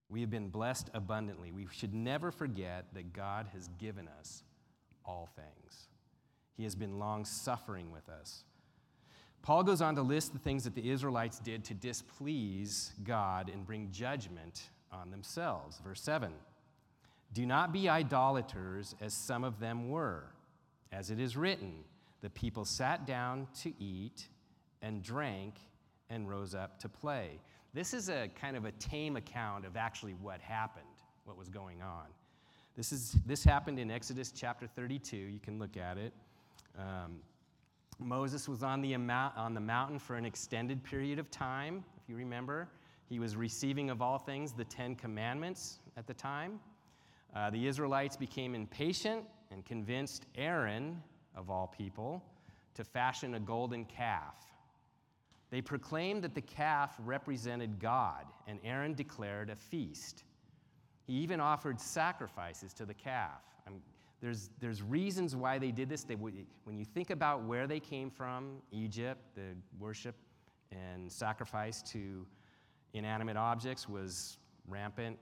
We 0.07 0.21
have 0.21 0.29
been 0.29 0.47
blessed 0.47 0.89
abundantly. 0.93 1.51
We 1.51 1.67
should 1.73 1.93
never 1.93 2.31
forget 2.31 2.85
that 2.93 3.11
God 3.11 3.47
has 3.51 3.67
given 3.77 4.07
us 4.19 4.43
all 5.03 5.27
things. 5.35 5.89
He 6.55 6.63
has 6.63 6.75
been 6.75 6.97
long 6.97 7.25
suffering 7.25 7.91
with 7.91 8.07
us. 8.07 8.45
Paul 9.41 9.63
goes 9.63 9.81
on 9.81 9.95
to 9.95 10.03
list 10.03 10.31
the 10.31 10.39
things 10.39 10.63
that 10.63 10.75
the 10.75 10.89
Israelites 10.89 11.39
did 11.39 11.65
to 11.65 11.73
displease 11.73 12.93
God 13.03 13.51
and 13.53 13.65
bring 13.65 13.91
judgment 13.91 14.69
on 14.89 15.11
themselves. 15.11 15.81
Verse 15.83 15.99
7 15.99 16.31
Do 17.33 17.45
not 17.45 17.71
be 17.71 17.87
idolaters 17.87 18.95
as 18.99 19.13
some 19.13 19.43
of 19.43 19.59
them 19.59 19.89
were. 19.89 20.25
As 20.91 21.09
it 21.09 21.19
is 21.19 21.37
written, 21.37 21.83
the 22.21 22.29
people 22.29 22.65
sat 22.65 23.05
down 23.05 23.47
to 23.61 23.73
eat 23.81 24.27
and 24.81 25.01
drank 25.01 25.55
and 26.09 26.27
rose 26.29 26.53
up 26.53 26.79
to 26.79 26.89
play. 26.89 27.39
This 27.73 27.93
is 27.93 28.09
a 28.09 28.29
kind 28.39 28.57
of 28.57 28.65
a 28.65 28.71
tame 28.73 29.15
account 29.15 29.65
of 29.65 29.77
actually 29.77 30.13
what 30.13 30.41
happened, 30.41 30.85
what 31.23 31.37
was 31.37 31.47
going 31.47 31.81
on. 31.81 32.05
This, 32.75 32.91
is, 32.91 33.15
this 33.25 33.43
happened 33.43 33.79
in 33.79 33.89
Exodus 33.89 34.31
chapter 34.35 34.67
32. 34.67 35.15
You 35.15 35.39
can 35.39 35.57
look 35.57 35.77
at 35.77 35.97
it. 35.97 36.13
Um, 36.77 37.19
Moses 37.99 38.49
was 38.49 38.63
on 38.63 38.81
the, 38.81 38.93
on 38.95 39.53
the 39.53 39.59
mountain 39.61 39.99
for 39.99 40.15
an 40.15 40.25
extended 40.25 40.83
period 40.83 41.19
of 41.19 41.31
time, 41.31 41.83
if 42.01 42.09
you 42.09 42.15
remember. 42.15 42.67
He 43.07 43.19
was 43.19 43.35
receiving, 43.35 43.89
of 43.89 44.01
all 44.01 44.17
things, 44.17 44.51
the 44.51 44.63
Ten 44.65 44.95
Commandments 44.95 45.79
at 45.97 46.07
the 46.07 46.13
time. 46.13 46.59
Uh, 47.33 47.49
the 47.49 47.67
Israelites 47.67 48.17
became 48.17 48.55
impatient 48.55 49.23
and 49.51 49.65
convinced 49.65 50.25
Aaron, 50.35 51.01
of 51.35 51.49
all 51.49 51.67
people, 51.67 52.23
to 52.75 52.83
fashion 52.83 53.35
a 53.35 53.39
golden 53.39 53.85
calf. 53.85 54.35
They 55.49 55.61
proclaimed 55.61 56.23
that 56.23 56.33
the 56.33 56.41
calf 56.41 56.95
represented 56.99 57.79
God, 57.79 58.25
and 58.47 58.59
Aaron 58.63 58.93
declared 58.93 59.49
a 59.49 59.55
feast. 59.55 60.23
He 61.05 61.13
even 61.13 61.39
offered 61.39 61.79
sacrifices 61.79 62.73
to 62.73 62.85
the 62.85 62.93
calf. 62.93 63.41
I'm, 63.67 63.81
there's, 64.21 64.49
there's 64.59 64.81
reasons 64.81 65.35
why 65.35 65.57
they 65.57 65.71
did 65.71 65.89
this. 65.89 66.03
They, 66.03 66.15
when 66.15 66.77
you 66.77 66.85
think 66.85 67.09
about 67.09 67.43
where 67.43 67.67
they 67.67 67.79
came 67.79 68.09
from, 68.09 68.57
Egypt, 68.71 69.19
the 69.35 69.55
worship 69.79 70.15
and 70.71 71.11
sacrifice 71.11 71.81
to 71.81 72.25
inanimate 72.93 73.35
objects 73.35 73.89
was 73.89 74.37
rampant 74.67 75.17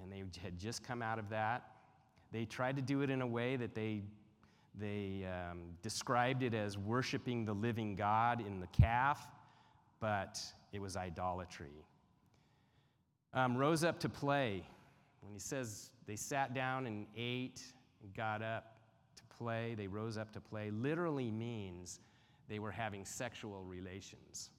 and 0.00 0.10
they 0.10 0.22
had 0.42 0.58
just 0.58 0.82
come 0.82 1.02
out 1.02 1.18
of 1.18 1.28
that. 1.30 1.70
They 2.32 2.44
tried 2.44 2.76
to 2.76 2.82
do 2.82 3.02
it 3.02 3.10
in 3.10 3.22
a 3.22 3.26
way 3.26 3.56
that 3.56 3.74
they, 3.74 4.02
they 4.78 5.24
um, 5.24 5.60
described 5.82 6.42
it 6.42 6.54
as 6.54 6.76
worshiping 6.76 7.44
the 7.44 7.52
living 7.52 7.94
God 7.94 8.44
in 8.44 8.60
the 8.60 8.66
calf, 8.68 9.26
but 10.00 10.40
it 10.72 10.80
was 10.80 10.96
idolatry. 10.96 11.84
Um, 13.32 13.56
rose 13.56 13.84
up 13.84 14.00
to 14.00 14.08
play. 14.08 14.64
When 15.20 15.32
he 15.32 15.38
says 15.38 15.90
they 16.06 16.16
sat 16.16 16.54
down 16.54 16.86
and 16.86 17.06
ate 17.16 17.62
and 18.02 18.12
got 18.14 18.42
up 18.42 18.76
to 19.16 19.22
play, 19.36 19.74
they 19.74 19.86
rose 19.86 20.18
up 20.18 20.32
to 20.32 20.40
play, 20.40 20.70
literally 20.70 21.30
means 21.30 22.00
they 22.48 22.58
were 22.58 22.70
having 22.70 23.04
sexual 23.04 23.62
relations. 23.64 24.50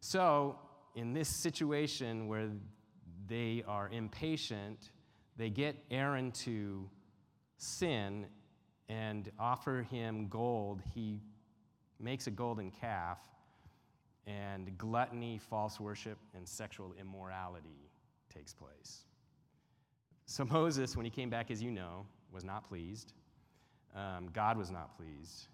So, 0.00 0.58
in 0.94 1.12
this 1.12 1.28
situation 1.28 2.26
where 2.26 2.48
they 3.30 3.64
are 3.66 3.88
impatient, 3.88 4.90
they 5.36 5.48
get 5.48 5.76
Aaron 5.90 6.32
to 6.32 6.90
sin 7.56 8.26
and 8.88 9.30
offer 9.38 9.86
him 9.88 10.26
gold. 10.28 10.82
He 10.94 11.20
makes 12.00 12.26
a 12.26 12.30
golden 12.30 12.72
calf, 12.72 13.20
and 14.26 14.76
gluttony, 14.76 15.38
false 15.38 15.78
worship, 15.78 16.18
and 16.34 16.46
sexual 16.46 16.92
immorality 17.00 17.88
takes 18.34 18.52
place. 18.52 19.04
So, 20.26 20.44
Moses, 20.44 20.96
when 20.96 21.04
he 21.04 21.10
came 21.10 21.30
back, 21.30 21.50
as 21.50 21.62
you 21.62 21.70
know, 21.70 22.06
was 22.32 22.44
not 22.44 22.68
pleased. 22.68 23.12
Um, 23.94 24.28
God 24.32 24.58
was 24.58 24.70
not 24.70 24.96
pleased. 24.96 25.46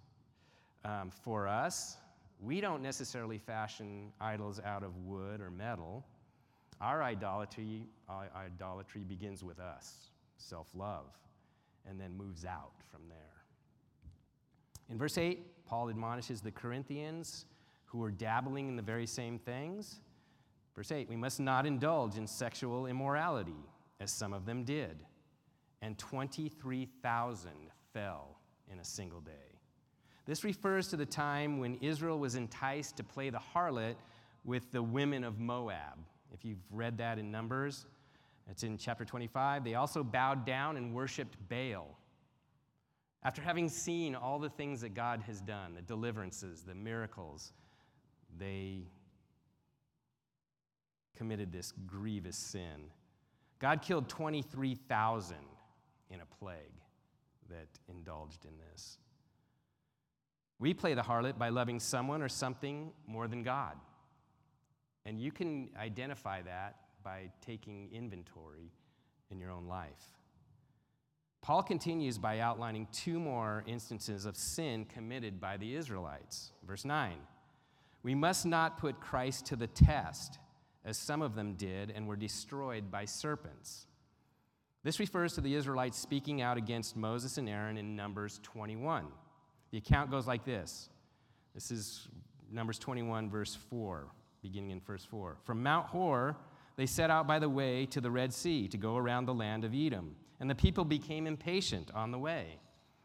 Um, 0.84 1.10
for 1.10 1.46
us, 1.46 1.96
we 2.40 2.60
don't 2.60 2.82
necessarily 2.82 3.38
fashion 3.38 4.12
idols 4.20 4.60
out 4.64 4.82
of 4.82 4.96
wood 4.98 5.40
or 5.40 5.50
metal. 5.50 6.04
Our 6.80 7.02
idolatry, 7.02 7.86
our 8.08 8.28
idolatry 8.36 9.02
begins 9.02 9.42
with 9.42 9.58
us, 9.58 10.10
self 10.36 10.68
love, 10.74 11.06
and 11.88 12.00
then 12.00 12.16
moves 12.16 12.44
out 12.44 12.72
from 12.90 13.02
there. 13.08 13.16
In 14.88 14.98
verse 14.98 15.18
8, 15.18 15.64
Paul 15.64 15.88
admonishes 15.88 16.40
the 16.40 16.50
Corinthians 16.50 17.46
who 17.86 18.02
are 18.02 18.10
dabbling 18.10 18.68
in 18.68 18.76
the 18.76 18.82
very 18.82 19.06
same 19.06 19.38
things. 19.38 20.00
Verse 20.74 20.92
8, 20.92 21.08
we 21.08 21.16
must 21.16 21.40
not 21.40 21.64
indulge 21.64 22.16
in 22.16 22.26
sexual 22.26 22.86
immorality, 22.86 23.64
as 23.98 24.12
some 24.12 24.34
of 24.34 24.44
them 24.44 24.62
did. 24.62 24.98
And 25.80 25.96
23,000 25.98 27.50
fell 27.92 28.38
in 28.70 28.78
a 28.78 28.84
single 28.84 29.20
day. 29.20 29.32
This 30.26 30.44
refers 30.44 30.88
to 30.88 30.96
the 30.96 31.06
time 31.06 31.58
when 31.58 31.76
Israel 31.76 32.18
was 32.18 32.34
enticed 32.34 32.96
to 32.96 33.04
play 33.04 33.30
the 33.30 33.40
harlot 33.54 33.94
with 34.44 34.70
the 34.72 34.82
women 34.82 35.24
of 35.24 35.38
Moab. 35.38 35.98
If 36.36 36.44
you've 36.44 36.58
read 36.70 36.98
that 36.98 37.18
in 37.18 37.30
Numbers, 37.30 37.86
it's 38.50 38.62
in 38.62 38.76
chapter 38.76 39.06
25. 39.06 39.64
They 39.64 39.74
also 39.74 40.04
bowed 40.04 40.44
down 40.44 40.76
and 40.76 40.92
worshiped 40.92 41.38
Baal. 41.48 41.96
After 43.22 43.40
having 43.40 43.70
seen 43.70 44.14
all 44.14 44.38
the 44.38 44.50
things 44.50 44.82
that 44.82 44.92
God 44.92 45.22
has 45.26 45.40
done, 45.40 45.74
the 45.74 45.80
deliverances, 45.80 46.62
the 46.62 46.74
miracles, 46.74 47.54
they 48.38 48.82
committed 51.16 51.52
this 51.52 51.72
grievous 51.86 52.36
sin. 52.36 52.90
God 53.58 53.80
killed 53.80 54.06
23,000 54.06 55.38
in 56.10 56.20
a 56.20 56.26
plague 56.38 56.58
that 57.48 57.68
indulged 57.88 58.44
in 58.44 58.52
this. 58.70 58.98
We 60.58 60.74
play 60.74 60.92
the 60.92 61.02
harlot 61.02 61.38
by 61.38 61.48
loving 61.48 61.80
someone 61.80 62.20
or 62.20 62.28
something 62.28 62.92
more 63.06 63.26
than 63.26 63.42
God. 63.42 63.78
And 65.06 65.20
you 65.20 65.30
can 65.30 65.70
identify 65.80 66.42
that 66.42 66.76
by 67.02 67.30
taking 67.40 67.88
inventory 67.92 68.72
in 69.30 69.38
your 69.38 69.52
own 69.52 69.66
life. 69.66 70.18
Paul 71.42 71.62
continues 71.62 72.18
by 72.18 72.40
outlining 72.40 72.88
two 72.90 73.20
more 73.20 73.62
instances 73.68 74.26
of 74.26 74.36
sin 74.36 74.84
committed 74.84 75.40
by 75.40 75.56
the 75.56 75.76
Israelites. 75.76 76.50
Verse 76.66 76.84
9 76.84 77.14
We 78.02 78.16
must 78.16 78.44
not 78.44 78.78
put 78.78 79.00
Christ 79.00 79.46
to 79.46 79.56
the 79.56 79.68
test, 79.68 80.40
as 80.84 80.98
some 80.98 81.22
of 81.22 81.36
them 81.36 81.54
did 81.54 81.92
and 81.92 82.08
were 82.08 82.16
destroyed 82.16 82.90
by 82.90 83.04
serpents. 83.04 83.86
This 84.82 84.98
refers 84.98 85.34
to 85.34 85.40
the 85.40 85.54
Israelites 85.54 85.98
speaking 85.98 86.42
out 86.42 86.56
against 86.56 86.96
Moses 86.96 87.38
and 87.38 87.48
Aaron 87.48 87.76
in 87.76 87.94
Numbers 87.94 88.40
21. 88.42 89.06
The 89.70 89.78
account 89.78 90.10
goes 90.10 90.26
like 90.26 90.44
this 90.44 90.90
this 91.54 91.70
is 91.70 92.08
Numbers 92.50 92.78
21, 92.80 93.30
verse 93.30 93.54
4, 93.70 94.08
beginning 94.46 94.70
in 94.70 94.80
verse 94.80 95.04
4. 95.04 95.36
From 95.42 95.60
Mount 95.60 95.86
Hor, 95.86 96.36
they 96.76 96.86
set 96.86 97.10
out 97.10 97.26
by 97.26 97.40
the 97.40 97.48
way 97.48 97.84
to 97.86 98.00
the 98.00 98.10
Red 98.10 98.32
Sea 98.32 98.68
to 98.68 98.76
go 98.76 98.96
around 98.96 99.26
the 99.26 99.34
land 99.34 99.64
of 99.64 99.74
Edom. 99.74 100.14
And 100.38 100.48
the 100.48 100.54
people 100.54 100.84
became 100.84 101.26
impatient 101.26 101.90
on 101.94 102.12
the 102.12 102.18
way. 102.18 102.60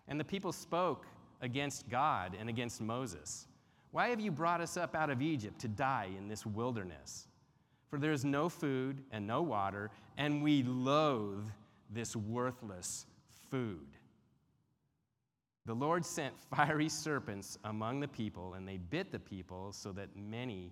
And 0.07 0.19
the 0.19 0.25
people 0.25 0.51
spoke 0.51 1.07
against 1.41 1.89
God 1.89 2.37
and 2.39 2.47
against 2.47 2.79
Moses. 2.79 3.47
Why 3.89 4.09
have 4.09 4.19
you 4.19 4.29
brought 4.29 4.61
us 4.61 4.77
up 4.77 4.95
out 4.95 5.09
of 5.09 5.21
Egypt 5.21 5.59
to 5.61 5.67
die 5.67 6.09
in 6.15 6.27
this 6.27 6.45
wilderness? 6.45 7.27
For 7.89 7.97
there 7.97 8.11
is 8.11 8.23
no 8.23 8.47
food 8.47 9.03
and 9.11 9.25
no 9.25 9.41
water, 9.41 9.89
and 10.17 10.43
we 10.43 10.61
loathe 10.61 11.47
this 11.89 12.15
worthless 12.15 13.07
food. 13.49 13.87
The 15.65 15.73
Lord 15.73 16.05
sent 16.05 16.39
fiery 16.55 16.89
serpents 16.89 17.57
among 17.63 17.99
the 17.99 18.07
people, 18.07 18.53
and 18.53 18.67
they 18.67 18.77
bit 18.77 19.11
the 19.11 19.19
people 19.19 19.71
so 19.71 19.91
that 19.93 20.15
many 20.15 20.71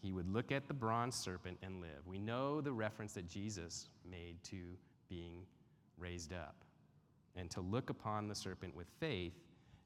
he 0.00 0.12
would 0.12 0.28
look 0.32 0.50
at 0.50 0.66
the 0.66 0.74
bronze 0.74 1.14
serpent 1.14 1.58
and 1.62 1.80
live. 1.80 2.06
We 2.06 2.18
know 2.18 2.60
the 2.60 2.72
reference 2.72 3.12
that 3.14 3.28
Jesus 3.28 3.88
made 4.08 4.42
to 4.44 4.56
being 5.08 5.44
raised 5.98 6.32
up 6.32 6.56
and 7.36 7.50
to 7.50 7.60
look 7.60 7.90
upon 7.90 8.28
the 8.28 8.34
serpent 8.34 8.74
with 8.74 8.88
faith, 8.98 9.34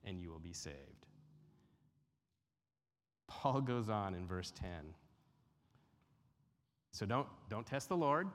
and 0.04 0.20
you 0.20 0.30
will 0.30 0.38
be 0.38 0.52
saved. 0.52 1.06
Paul 3.26 3.60
goes 3.60 3.88
on 3.88 4.14
in 4.14 4.26
verse 4.26 4.52
10. 4.52 4.68
So 6.92 7.06
don't, 7.06 7.26
don't 7.48 7.66
test 7.66 7.88
the 7.88 7.96
Lord. 7.96 8.28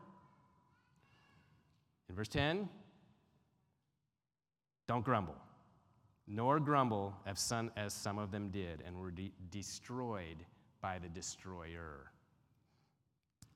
In 2.10 2.16
verse 2.16 2.28
10, 2.28 2.68
don't 4.88 5.06
grumble 5.06 5.36
nor 6.30 6.60
grumble 6.60 7.16
as 7.26 7.40
some, 7.40 7.72
as 7.76 7.92
some 7.92 8.20
of 8.20 8.32
them 8.32 8.50
did 8.50 8.84
and 8.86 8.96
were 8.98 9.10
de- 9.10 9.34
destroyed 9.50 10.38
by 10.82 11.00
the 11.00 11.10
destroyer. 11.10 12.12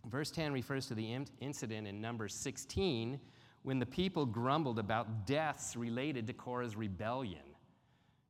Verse 0.08 0.32
10 0.32 0.52
refers 0.52 0.88
to 0.88 0.96
the 0.96 1.26
incident 1.40 1.88
in 1.88 2.02
Numbers 2.02 2.36
16 2.36 3.20
when 3.64 3.80
the 3.80 3.86
people 3.86 4.26
grumbled 4.26 4.78
about 4.78 5.26
deaths 5.26 5.76
related 5.76 6.28
to 6.28 6.34
Korah's 6.34 6.76
rebellion. 6.76 7.40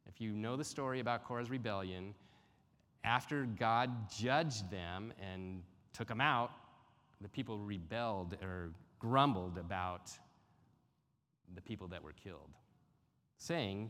If 0.06 0.22
you 0.22 0.32
know 0.34 0.56
the 0.56 0.64
story 0.64 1.00
about 1.00 1.24
Korah's 1.24 1.50
rebellion, 1.50 2.14
after 3.04 3.46
God 3.46 4.10
judged 4.10 4.70
them 4.70 5.12
and 5.20 5.64
took 5.92 6.08
them 6.08 6.22
out, 6.22 6.52
the 7.22 7.30
people 7.30 7.58
rebelled 7.58 8.38
or 8.44 8.72
grumbled 9.00 9.58
about 9.58 10.12
the 11.56 11.62
people 11.62 11.88
that 11.88 12.04
were 12.04 12.14
killed, 12.14 12.52
saying, 13.38 13.90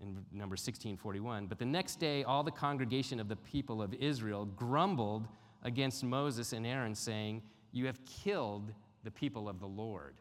in 0.00 0.14
number 0.32 0.54
1641. 0.54 1.46
But 1.46 1.58
the 1.58 1.64
next 1.64 1.96
day, 1.98 2.22
all 2.24 2.42
the 2.42 2.50
congregation 2.50 3.18
of 3.20 3.28
the 3.28 3.36
people 3.36 3.82
of 3.82 3.94
Israel 3.94 4.44
grumbled 4.44 5.26
against 5.62 6.04
Moses 6.04 6.52
and 6.52 6.66
Aaron, 6.66 6.94
saying, 6.94 7.42
You 7.72 7.86
have 7.86 8.04
killed 8.04 8.72
the 9.04 9.10
people 9.10 9.48
of 9.48 9.60
the 9.60 9.66
Lord. 9.66 10.14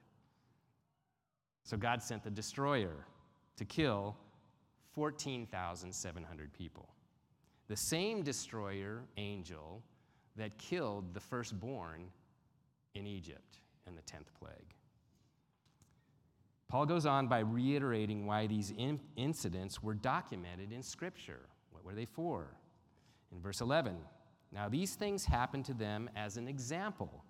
So 1.64 1.78
God 1.78 2.02
sent 2.02 2.24
the 2.24 2.32
destroyer 2.32 3.06
to 3.58 3.66
kill 3.66 4.16
14,700 4.94 6.54
people. 6.54 6.90
The 7.68 7.76
same 7.76 8.24
destroyer 8.24 9.04
angel 9.18 9.84
that 10.38 10.58
killed 10.58 11.14
the 11.14 11.20
firstborn 11.20 12.06
in 12.96 13.06
Egypt 13.06 13.60
in 13.86 13.96
the 13.96 14.02
10th 14.02 14.34
plague. 14.40 14.77
Paul 16.70 16.86
goes 16.86 17.06
on 17.06 17.28
by 17.28 17.40
reiterating 17.40 18.26
why 18.26 18.48
these 18.48 18.74
in- 18.78 19.00
incidents 19.16 19.82
were 19.82 19.94
documented 19.94 20.72
in 20.72 20.84
Scripture. 20.84 21.48
What 21.72 21.86
were 21.86 21.94
they 21.94 22.06
for? 22.06 22.48
In 23.32 23.40
verse 23.40 23.62
11, 23.62 23.96
now 24.52 24.68
these 24.70 24.96
things 24.96 25.26
happened 25.26 25.66
to 25.66 25.74
them 25.74 26.10
as 26.16 26.38
an 26.38 26.48
example, 26.48 27.24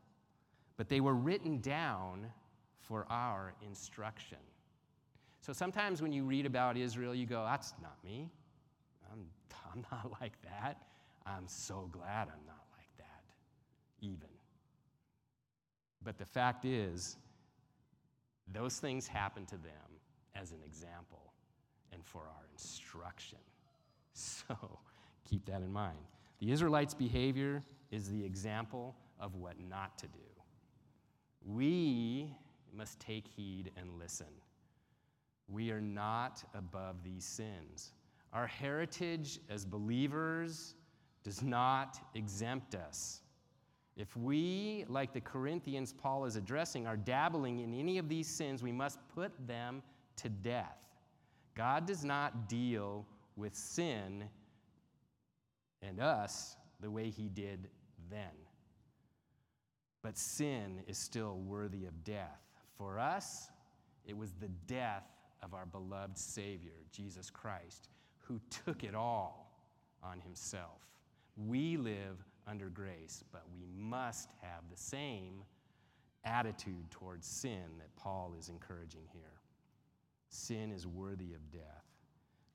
but 0.76 0.90
they 0.90 1.02
were 1.02 1.14
written 1.14 1.60
down 1.60 2.28
for 2.82 3.06
our 3.10 3.54
instruction. 3.66 4.38
So 5.42 5.54
sometimes 5.54 6.02
when 6.02 6.12
you 6.12 6.24
read 6.24 6.46
about 6.46 6.78
Israel, 6.78 7.14
you 7.14 7.26
go, 7.26 7.44
that's 7.46 7.74
not 7.82 7.98
me. 8.04 8.30
I'm, 9.12 9.26
I'm 9.72 9.86
not 9.92 10.12
like 10.22 10.34
that. 10.44 10.82
I'm 11.26 11.48
so 11.48 11.90
glad 11.92 12.28
I'm 12.30 12.46
not 12.46 12.64
like 12.76 12.90
that, 12.98 13.24
even. 14.02 14.30
But 16.04 16.18
the 16.18 16.26
fact 16.26 16.66
is, 16.66 17.18
those 18.54 18.80
things 18.80 19.08
happen 19.08 19.46
to 19.46 19.58
them 19.58 20.00
as 20.36 20.52
an 20.52 20.60
example 20.66 21.34
and 21.92 22.06
for 22.06 22.22
our 22.22 22.46
instruction. 22.54 23.40
So 24.14 24.80
keep 25.30 25.46
that 25.46 25.62
in 25.62 25.72
mind. 25.72 26.00
The 26.40 26.52
Israelites' 26.52 26.94
behavior 26.94 27.64
is 27.92 28.10
the 28.10 28.24
example 28.24 28.96
of 29.20 29.36
what 29.36 29.56
not 29.60 29.98
to 30.00 30.08
do. 30.08 30.20
We 31.46 32.34
must 32.74 33.00
take 33.00 33.28
heed 33.28 33.72
and 33.78 34.00
listen. 34.00 34.28
We 35.48 35.72
are 35.72 35.82
not 35.82 36.44
above 36.54 37.04
these 37.04 37.26
sins. 37.26 37.94
Our 38.34 38.48
heritage 38.48 39.40
as 39.50 39.66
believers 39.66 40.76
does 41.24 41.42
not 41.42 42.00
exempt 42.16 42.76
us. 42.76 43.22
If 43.98 44.16
we, 44.16 44.86
like 44.88 45.12
the 45.12 45.22
Corinthians 45.22 45.92
Paul 45.92 46.26
is 46.26 46.36
addressing, 46.36 46.86
are 46.86 46.96
dabbling 46.96 47.60
in 47.60 47.74
any 47.74 47.98
of 47.98 48.08
these 48.08 48.28
sins, 48.28 48.62
we 48.62 48.72
must 48.72 49.00
put 49.16 49.32
them 49.48 49.82
to 50.18 50.30
death. 50.30 50.78
God 51.56 51.88
does 51.88 52.06
not 52.06 52.48
deal 52.48 53.08
with 53.36 53.56
sin 53.56 54.26
and 55.82 56.00
us 56.00 56.56
the 56.80 56.92
way 56.92 57.10
he 57.10 57.28
did 57.28 57.70
then. 58.12 58.30
But 60.04 60.16
sin 60.16 60.82
is 60.88 61.00
still 61.00 61.40
worthy 61.40 61.86
of 61.86 62.04
death. 62.04 62.40
For 62.78 63.00
us, 63.00 63.50
it 64.06 64.16
was 64.16 64.34
the 64.34 64.50
death 64.68 65.06
of 65.42 65.56
our 65.56 65.66
beloved 65.66 66.18
Savior, 66.18 66.74
Jesus 66.92 67.32
Christ, 67.32 67.90
who 68.20 68.40
took 68.66 68.84
it 68.84 68.94
all 68.94 69.52
on 70.04 70.20
himself. 70.20 70.86
We 71.36 71.78
live 71.78 72.24
under 72.50 72.70
grace, 72.70 73.24
but 73.32 73.44
we 73.54 73.66
must 73.76 74.30
have 74.42 74.64
the 74.70 74.78
same 74.78 75.44
attitude 76.24 76.90
towards 76.92 77.28
sin 77.28 77.64
that 77.78 77.96
Paul 77.96 78.34
is 78.38 78.50
encouraging 78.50 79.04
here. 79.12 79.42
Sin 80.30 80.72
is 80.72 80.86
worthy 80.88 81.34
of 81.34 81.52
death. 81.52 81.86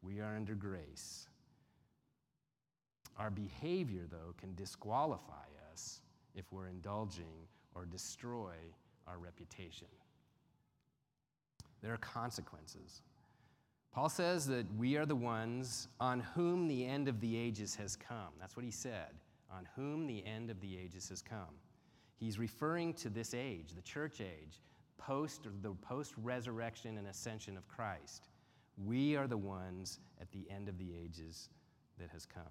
We 0.03 0.21
are 0.21 0.37
under 0.37 0.55
grace. 0.55 1.27
Our 3.19 3.31
behavior, 3.31 4.07
though, 4.11 4.35
can 4.39 4.55
disqualify 4.55 5.47
us 5.73 6.01
if 6.35 6.51
we're 6.51 6.69
indulging 6.69 7.47
or 7.75 7.85
destroy 7.85 8.55
our 9.07 9.19
reputation. 9.19 9.89
There 11.83 11.93
are 11.93 11.99
consequences. 11.99 13.03
Paul 13.93 14.09
says 14.09 14.47
that 14.47 14.67
we 14.77 14.97
are 14.97 15.05
the 15.05 15.17
ones 15.17 15.89
on 16.01 16.21
whom 16.21 16.69
the 16.69 16.87
end 16.87 17.09
of 17.09 17.21
the 17.21 17.37
ages 17.37 17.75
has 17.77 17.97
come. 17.97 18.33
That's 18.41 18.57
what 18.57 18.65
he 18.65 18.71
said, 18.71 19.11
on 19.55 19.69
whom 19.77 20.07
the 20.07 20.25
end 20.27 20.51
of 20.51 20.61
the 20.61 20.79
ages 20.79 21.09
has 21.09 21.23
come. 21.23 21.55
He's 22.17 22.39
referring 22.39 22.95
to 22.95 23.11
this 23.11 23.35
age, 23.35 23.75
the 23.75 23.83
church 23.83 24.21
age, 24.21 24.61
post 24.97 25.49
the 25.63 25.75
post 25.75 26.15
resurrection 26.17 26.99
and 26.99 27.09
ascension 27.09 27.57
of 27.57 27.67
Christ. 27.69 28.29
We 28.77 29.17
are 29.17 29.27
the 29.27 29.37
ones 29.37 29.99
at 30.21 30.31
the 30.33 30.49
end 30.51 30.69
of 30.69 30.79
the 30.79 30.93
ages 30.95 31.49
that 31.99 32.11
has 32.11 32.25
come. 32.25 32.43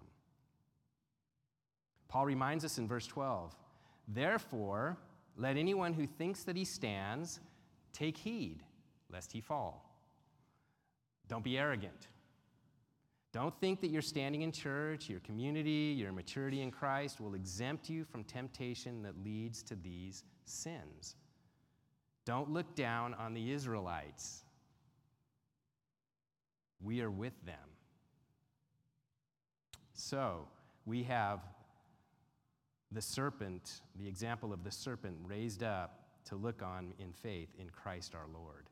Paul 2.07 2.25
reminds 2.25 2.65
us 2.65 2.77
in 2.77 2.87
verse 2.87 3.07
12 3.07 3.55
Therefore, 4.07 4.97
let 5.37 5.55
anyone 5.55 5.93
who 5.93 6.05
thinks 6.05 6.43
that 6.43 6.57
he 6.57 6.65
stands 6.65 7.39
take 7.93 8.17
heed 8.17 8.63
lest 9.09 9.31
he 9.31 9.41
fall. 9.41 9.89
Don't 11.27 11.43
be 11.43 11.57
arrogant. 11.57 12.07
Don't 13.33 13.57
think 13.61 13.79
that 13.81 13.87
your 13.87 14.01
standing 14.01 14.41
in 14.41 14.51
church, 14.51 15.09
your 15.09 15.21
community, 15.21 15.95
your 15.97 16.11
maturity 16.11 16.61
in 16.61 16.69
Christ 16.69 17.21
will 17.21 17.33
exempt 17.33 17.89
you 17.89 18.03
from 18.03 18.25
temptation 18.25 19.01
that 19.03 19.23
leads 19.23 19.63
to 19.63 19.75
these 19.75 20.25
sins. 20.43 21.15
Don't 22.25 22.51
look 22.51 22.75
down 22.75 23.13
on 23.13 23.33
the 23.33 23.51
Israelites. 23.51 24.43
We 26.83 27.01
are 27.01 27.09
with 27.09 27.33
them. 27.45 27.55
So, 29.93 30.47
we 30.85 31.03
have 31.03 31.39
the 32.91 33.01
serpent, 33.01 33.81
the 33.95 34.07
example 34.07 34.51
of 34.51 34.63
the 34.63 34.71
serpent 34.71 35.15
raised 35.23 35.63
up 35.63 35.99
to 36.25 36.35
look 36.35 36.61
on 36.61 36.93
in 36.99 37.13
faith 37.13 37.49
in 37.57 37.69
Christ 37.69 38.13
our 38.13 38.27
Lord. 38.33 38.69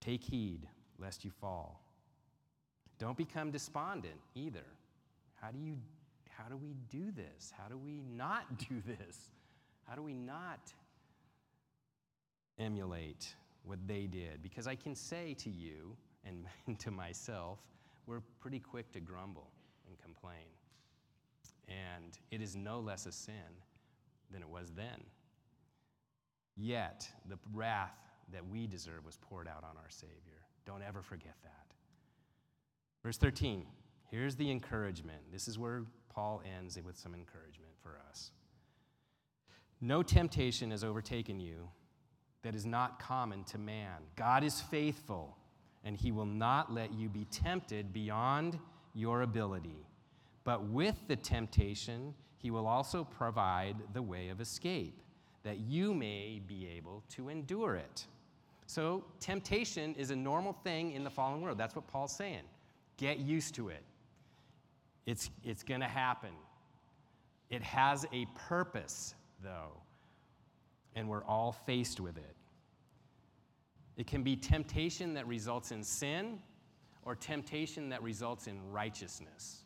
Take 0.00 0.22
heed 0.22 0.68
lest 1.02 1.24
you 1.24 1.30
fall. 1.30 1.82
Don't 2.98 3.16
become 3.16 3.50
despondent 3.50 4.20
either. 4.34 4.64
How 5.40 5.50
do 5.50 5.58
you 5.58 5.76
how 6.30 6.48
do 6.48 6.56
we 6.56 6.74
do 6.90 7.10
this? 7.10 7.52
How 7.56 7.68
do 7.68 7.76
we 7.76 8.00
not 8.16 8.58
do 8.68 8.82
this? 8.86 9.30
How 9.86 9.94
do 9.94 10.02
we 10.02 10.14
not 10.14 10.72
emulate 12.58 13.34
what 13.64 13.78
they 13.86 14.06
did? 14.06 14.42
Because 14.42 14.66
I 14.66 14.74
can 14.74 14.94
say 14.94 15.34
to 15.34 15.50
you 15.50 15.96
and 16.24 16.46
to 16.78 16.90
myself, 16.90 17.58
we're 18.06 18.22
pretty 18.40 18.58
quick 18.58 18.90
to 18.92 19.00
grumble 19.00 19.50
and 19.86 19.98
complain. 19.98 20.48
And 21.68 22.18
it 22.30 22.40
is 22.40 22.56
no 22.56 22.80
less 22.80 23.06
a 23.06 23.12
sin 23.12 23.34
than 24.30 24.42
it 24.42 24.48
was 24.48 24.72
then. 24.72 25.04
Yet, 26.56 27.08
the 27.28 27.38
wrath 27.52 27.96
that 28.32 28.46
we 28.46 28.66
deserve 28.66 29.04
was 29.04 29.18
poured 29.18 29.48
out 29.48 29.64
on 29.64 29.76
our 29.76 29.88
Savior. 29.88 30.41
Don't 30.64 30.82
ever 30.82 31.02
forget 31.02 31.34
that. 31.42 31.74
Verse 33.02 33.16
13, 33.16 33.66
here's 34.10 34.36
the 34.36 34.50
encouragement. 34.50 35.20
This 35.32 35.48
is 35.48 35.58
where 35.58 35.82
Paul 36.08 36.42
ends 36.58 36.78
with 36.84 36.96
some 36.96 37.14
encouragement 37.14 37.72
for 37.82 37.98
us. 38.08 38.30
No 39.80 40.02
temptation 40.02 40.70
has 40.70 40.84
overtaken 40.84 41.40
you 41.40 41.68
that 42.42 42.54
is 42.54 42.64
not 42.64 43.00
common 43.00 43.44
to 43.44 43.58
man. 43.58 43.98
God 44.14 44.44
is 44.44 44.60
faithful, 44.60 45.36
and 45.84 45.96
he 45.96 46.12
will 46.12 46.26
not 46.26 46.72
let 46.72 46.92
you 46.92 47.08
be 47.08 47.24
tempted 47.24 47.92
beyond 47.92 48.58
your 48.94 49.22
ability. 49.22 49.86
But 50.44 50.64
with 50.64 50.96
the 51.08 51.16
temptation, 51.16 52.14
he 52.36 52.50
will 52.50 52.66
also 52.66 53.04
provide 53.04 53.76
the 53.92 54.02
way 54.02 54.28
of 54.28 54.40
escape, 54.40 55.00
that 55.44 55.58
you 55.58 55.94
may 55.94 56.40
be 56.44 56.68
able 56.76 57.02
to 57.10 57.28
endure 57.28 57.76
it. 57.76 58.06
So, 58.66 59.04
temptation 59.20 59.94
is 59.96 60.10
a 60.10 60.16
normal 60.16 60.52
thing 60.52 60.92
in 60.92 61.04
the 61.04 61.10
fallen 61.10 61.40
world. 61.40 61.58
That's 61.58 61.74
what 61.74 61.86
Paul's 61.88 62.14
saying. 62.14 62.42
Get 62.96 63.18
used 63.18 63.54
to 63.56 63.68
it. 63.68 63.82
It's, 65.06 65.30
it's 65.44 65.62
going 65.62 65.80
to 65.80 65.88
happen. 65.88 66.30
It 67.50 67.62
has 67.62 68.06
a 68.12 68.26
purpose, 68.48 69.14
though, 69.42 69.72
and 70.94 71.08
we're 71.08 71.24
all 71.24 71.52
faced 71.52 72.00
with 72.00 72.16
it. 72.16 72.36
It 73.96 74.06
can 74.06 74.22
be 74.22 74.36
temptation 74.36 75.14
that 75.14 75.26
results 75.26 75.70
in 75.70 75.82
sin 75.82 76.38
or 77.04 77.14
temptation 77.14 77.88
that 77.90 78.02
results 78.02 78.46
in 78.46 78.58
righteousness. 78.70 79.64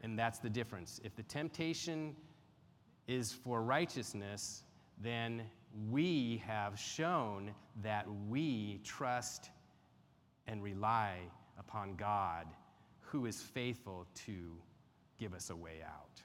And 0.00 0.18
that's 0.18 0.38
the 0.38 0.48
difference. 0.48 1.00
If 1.04 1.14
the 1.16 1.22
temptation 1.24 2.14
is 3.06 3.32
for 3.32 3.62
righteousness, 3.62 4.62
then 5.02 5.42
we 5.90 6.42
have 6.46 6.78
shown 6.78 7.50
that 7.82 8.06
we 8.28 8.80
trust 8.84 9.50
and 10.46 10.62
rely 10.62 11.18
upon 11.58 11.96
God 11.96 12.46
who 13.00 13.26
is 13.26 13.40
faithful 13.40 14.06
to 14.26 14.56
give 15.18 15.34
us 15.34 15.50
a 15.50 15.56
way 15.56 15.82
out. 15.84 16.20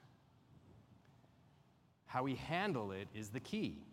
How 2.05 2.23
we 2.23 2.35
handle 2.35 2.91
it 2.91 3.07
is 3.13 3.29
the 3.29 3.39
key. 3.39 3.83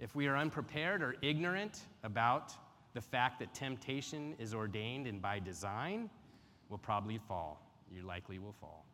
If 0.00 0.14
we 0.14 0.26
are 0.26 0.36
unprepared 0.36 1.02
or 1.02 1.14
ignorant 1.22 1.82
about 2.02 2.52
the 2.94 3.00
fact 3.00 3.38
that 3.38 3.54
temptation 3.54 4.34
is 4.38 4.54
ordained 4.54 5.06
and 5.06 5.22
by 5.22 5.38
design, 5.38 6.10
we'll 6.68 6.78
probably 6.78 7.18
fall. 7.18 7.60
You 7.92 8.02
likely 8.02 8.38
will 8.38 8.54
fall. 8.60 8.84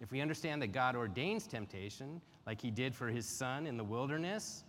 If 0.00 0.10
we 0.10 0.20
understand 0.20 0.60
that 0.62 0.72
God 0.72 0.96
ordains 0.96 1.46
temptation, 1.46 2.20
like 2.46 2.60
he 2.60 2.70
did 2.70 2.94
for 2.94 3.08
his 3.08 3.26
son 3.26 3.66
in 3.66 3.76
the 3.76 3.84
wilderness, 3.84 4.64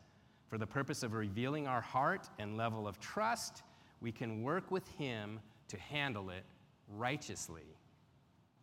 for 0.48 0.58
the 0.58 0.68
purpose 0.68 1.04
of 1.04 1.14
revealing 1.14 1.68
our 1.68 1.82
heart 1.82 2.30
and 2.40 2.58
level 2.58 2.88
of 2.88 3.00
trust, 3.00 3.64
we 4.02 4.12
can 4.12 4.44
work 4.44 4.70
with 4.72 4.88
him 4.94 5.40
to 5.68 5.78
handle 5.78 6.30
it 6.30 6.44
righteously. 6.88 7.76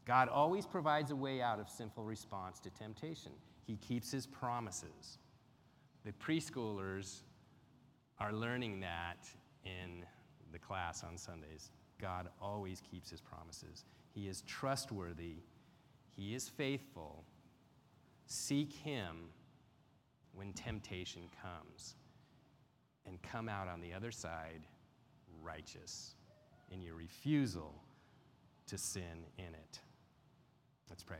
God 0.04 0.28
always 0.28 0.66
provides 0.66 1.10
a 1.10 1.16
way 1.16 1.40
out 1.40 1.60
of 1.60 1.68
sinful 1.68 2.04
response 2.04 2.60
to 2.60 2.70
temptation. 2.70 3.32
He 3.66 3.76
keeps 3.76 4.10
his 4.10 4.26
promises. 4.26 5.18
The 6.04 6.12
preschoolers 6.12 7.20
are 8.18 8.32
learning 8.32 8.80
that 8.80 9.28
in 9.64 10.04
the 10.52 10.58
class 10.58 11.04
on 11.04 11.16
Sundays. 11.16 11.70
God 12.00 12.28
always 12.40 12.80
keeps 12.80 13.10
his 13.10 13.20
promises. 13.20 13.84
He 14.14 14.26
is 14.26 14.42
trustworthy 14.42 15.36
he 16.20 16.34
is 16.34 16.48
faithful. 16.48 17.24
Seek 18.32 18.72
him 18.72 19.30
when 20.32 20.52
temptation 20.52 21.22
comes 21.42 21.96
and 23.04 23.20
come 23.22 23.48
out 23.48 23.66
on 23.66 23.80
the 23.80 23.92
other 23.92 24.12
side 24.12 24.68
righteous 25.42 26.14
in 26.70 26.80
your 26.80 26.94
refusal 26.94 27.74
to 28.68 28.78
sin 28.78 29.24
in 29.36 29.52
it. 29.52 29.80
Let's 30.88 31.02
pray. 31.02 31.18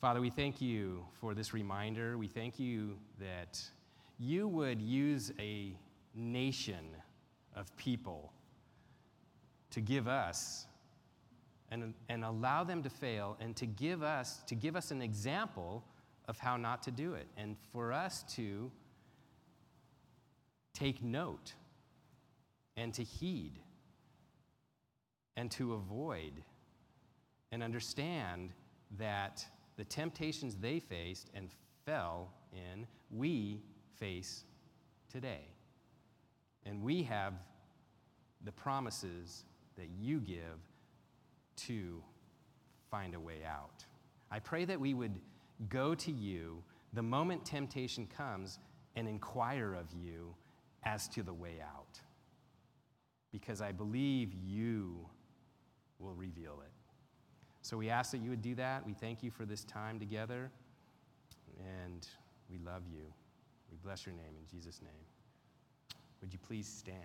Father, 0.00 0.22
we 0.22 0.30
thank 0.30 0.62
you 0.62 1.04
for 1.20 1.34
this 1.34 1.52
reminder. 1.52 2.16
We 2.16 2.28
thank 2.28 2.58
you 2.58 2.96
that 3.20 3.60
you 4.18 4.48
would 4.48 4.80
use 4.80 5.32
a 5.38 5.76
nation 6.14 6.96
of 7.54 7.76
people 7.76 8.32
to 9.72 9.82
give 9.82 10.08
us 10.08 10.66
and, 11.70 11.94
and 12.08 12.24
allow 12.24 12.64
them 12.64 12.82
to 12.82 12.90
fail 12.90 13.36
and 13.40 13.54
to 13.56 13.66
give 13.66 14.02
us 14.02 14.42
to 14.46 14.54
give 14.54 14.76
us 14.76 14.90
an 14.90 15.02
example 15.02 15.84
of 16.26 16.38
how 16.38 16.56
not 16.56 16.82
to 16.82 16.90
do 16.90 17.14
it 17.14 17.26
and 17.36 17.56
for 17.72 17.92
us 17.92 18.22
to 18.34 18.70
take 20.74 21.02
note 21.02 21.54
and 22.76 22.94
to 22.94 23.02
heed 23.02 23.58
and 25.36 25.50
to 25.50 25.74
avoid 25.74 26.32
and 27.52 27.62
understand 27.62 28.50
that 28.98 29.44
the 29.76 29.84
temptations 29.84 30.56
they 30.56 30.80
faced 30.80 31.30
and 31.34 31.48
fell 31.86 32.32
in, 32.52 32.86
we 33.10 33.62
face 33.98 34.44
today. 35.10 35.46
And 36.66 36.82
we 36.82 37.02
have 37.04 37.34
the 38.44 38.52
promises 38.52 39.44
that 39.76 39.88
you 39.98 40.20
give 40.20 40.58
to 41.58 42.02
find 42.90 43.14
a 43.14 43.20
way 43.20 43.44
out. 43.46 43.84
I 44.30 44.38
pray 44.38 44.64
that 44.64 44.80
we 44.80 44.94
would 44.94 45.18
go 45.68 45.94
to 45.94 46.12
you 46.12 46.62
the 46.92 47.02
moment 47.02 47.44
temptation 47.44 48.06
comes 48.06 48.58
and 48.96 49.08
inquire 49.08 49.74
of 49.74 49.86
you 49.92 50.34
as 50.84 51.08
to 51.08 51.22
the 51.22 51.32
way 51.32 51.56
out. 51.62 52.00
Because 53.30 53.60
I 53.60 53.72
believe 53.72 54.32
you 54.34 55.06
will 55.98 56.14
reveal 56.14 56.62
it. 56.64 56.72
So 57.62 57.76
we 57.76 57.90
ask 57.90 58.12
that 58.12 58.18
you 58.18 58.30
would 58.30 58.42
do 58.42 58.54
that. 58.54 58.86
We 58.86 58.94
thank 58.94 59.22
you 59.22 59.30
for 59.30 59.44
this 59.44 59.64
time 59.64 59.98
together, 59.98 60.50
and 61.58 62.08
we 62.50 62.58
love 62.58 62.82
you. 62.90 63.02
We 63.70 63.76
bless 63.82 64.06
your 64.06 64.14
name 64.14 64.34
in 64.40 64.46
Jesus' 64.50 64.80
name. 64.80 65.04
Would 66.20 66.32
you 66.32 66.38
please 66.38 66.66
stand? 66.66 66.96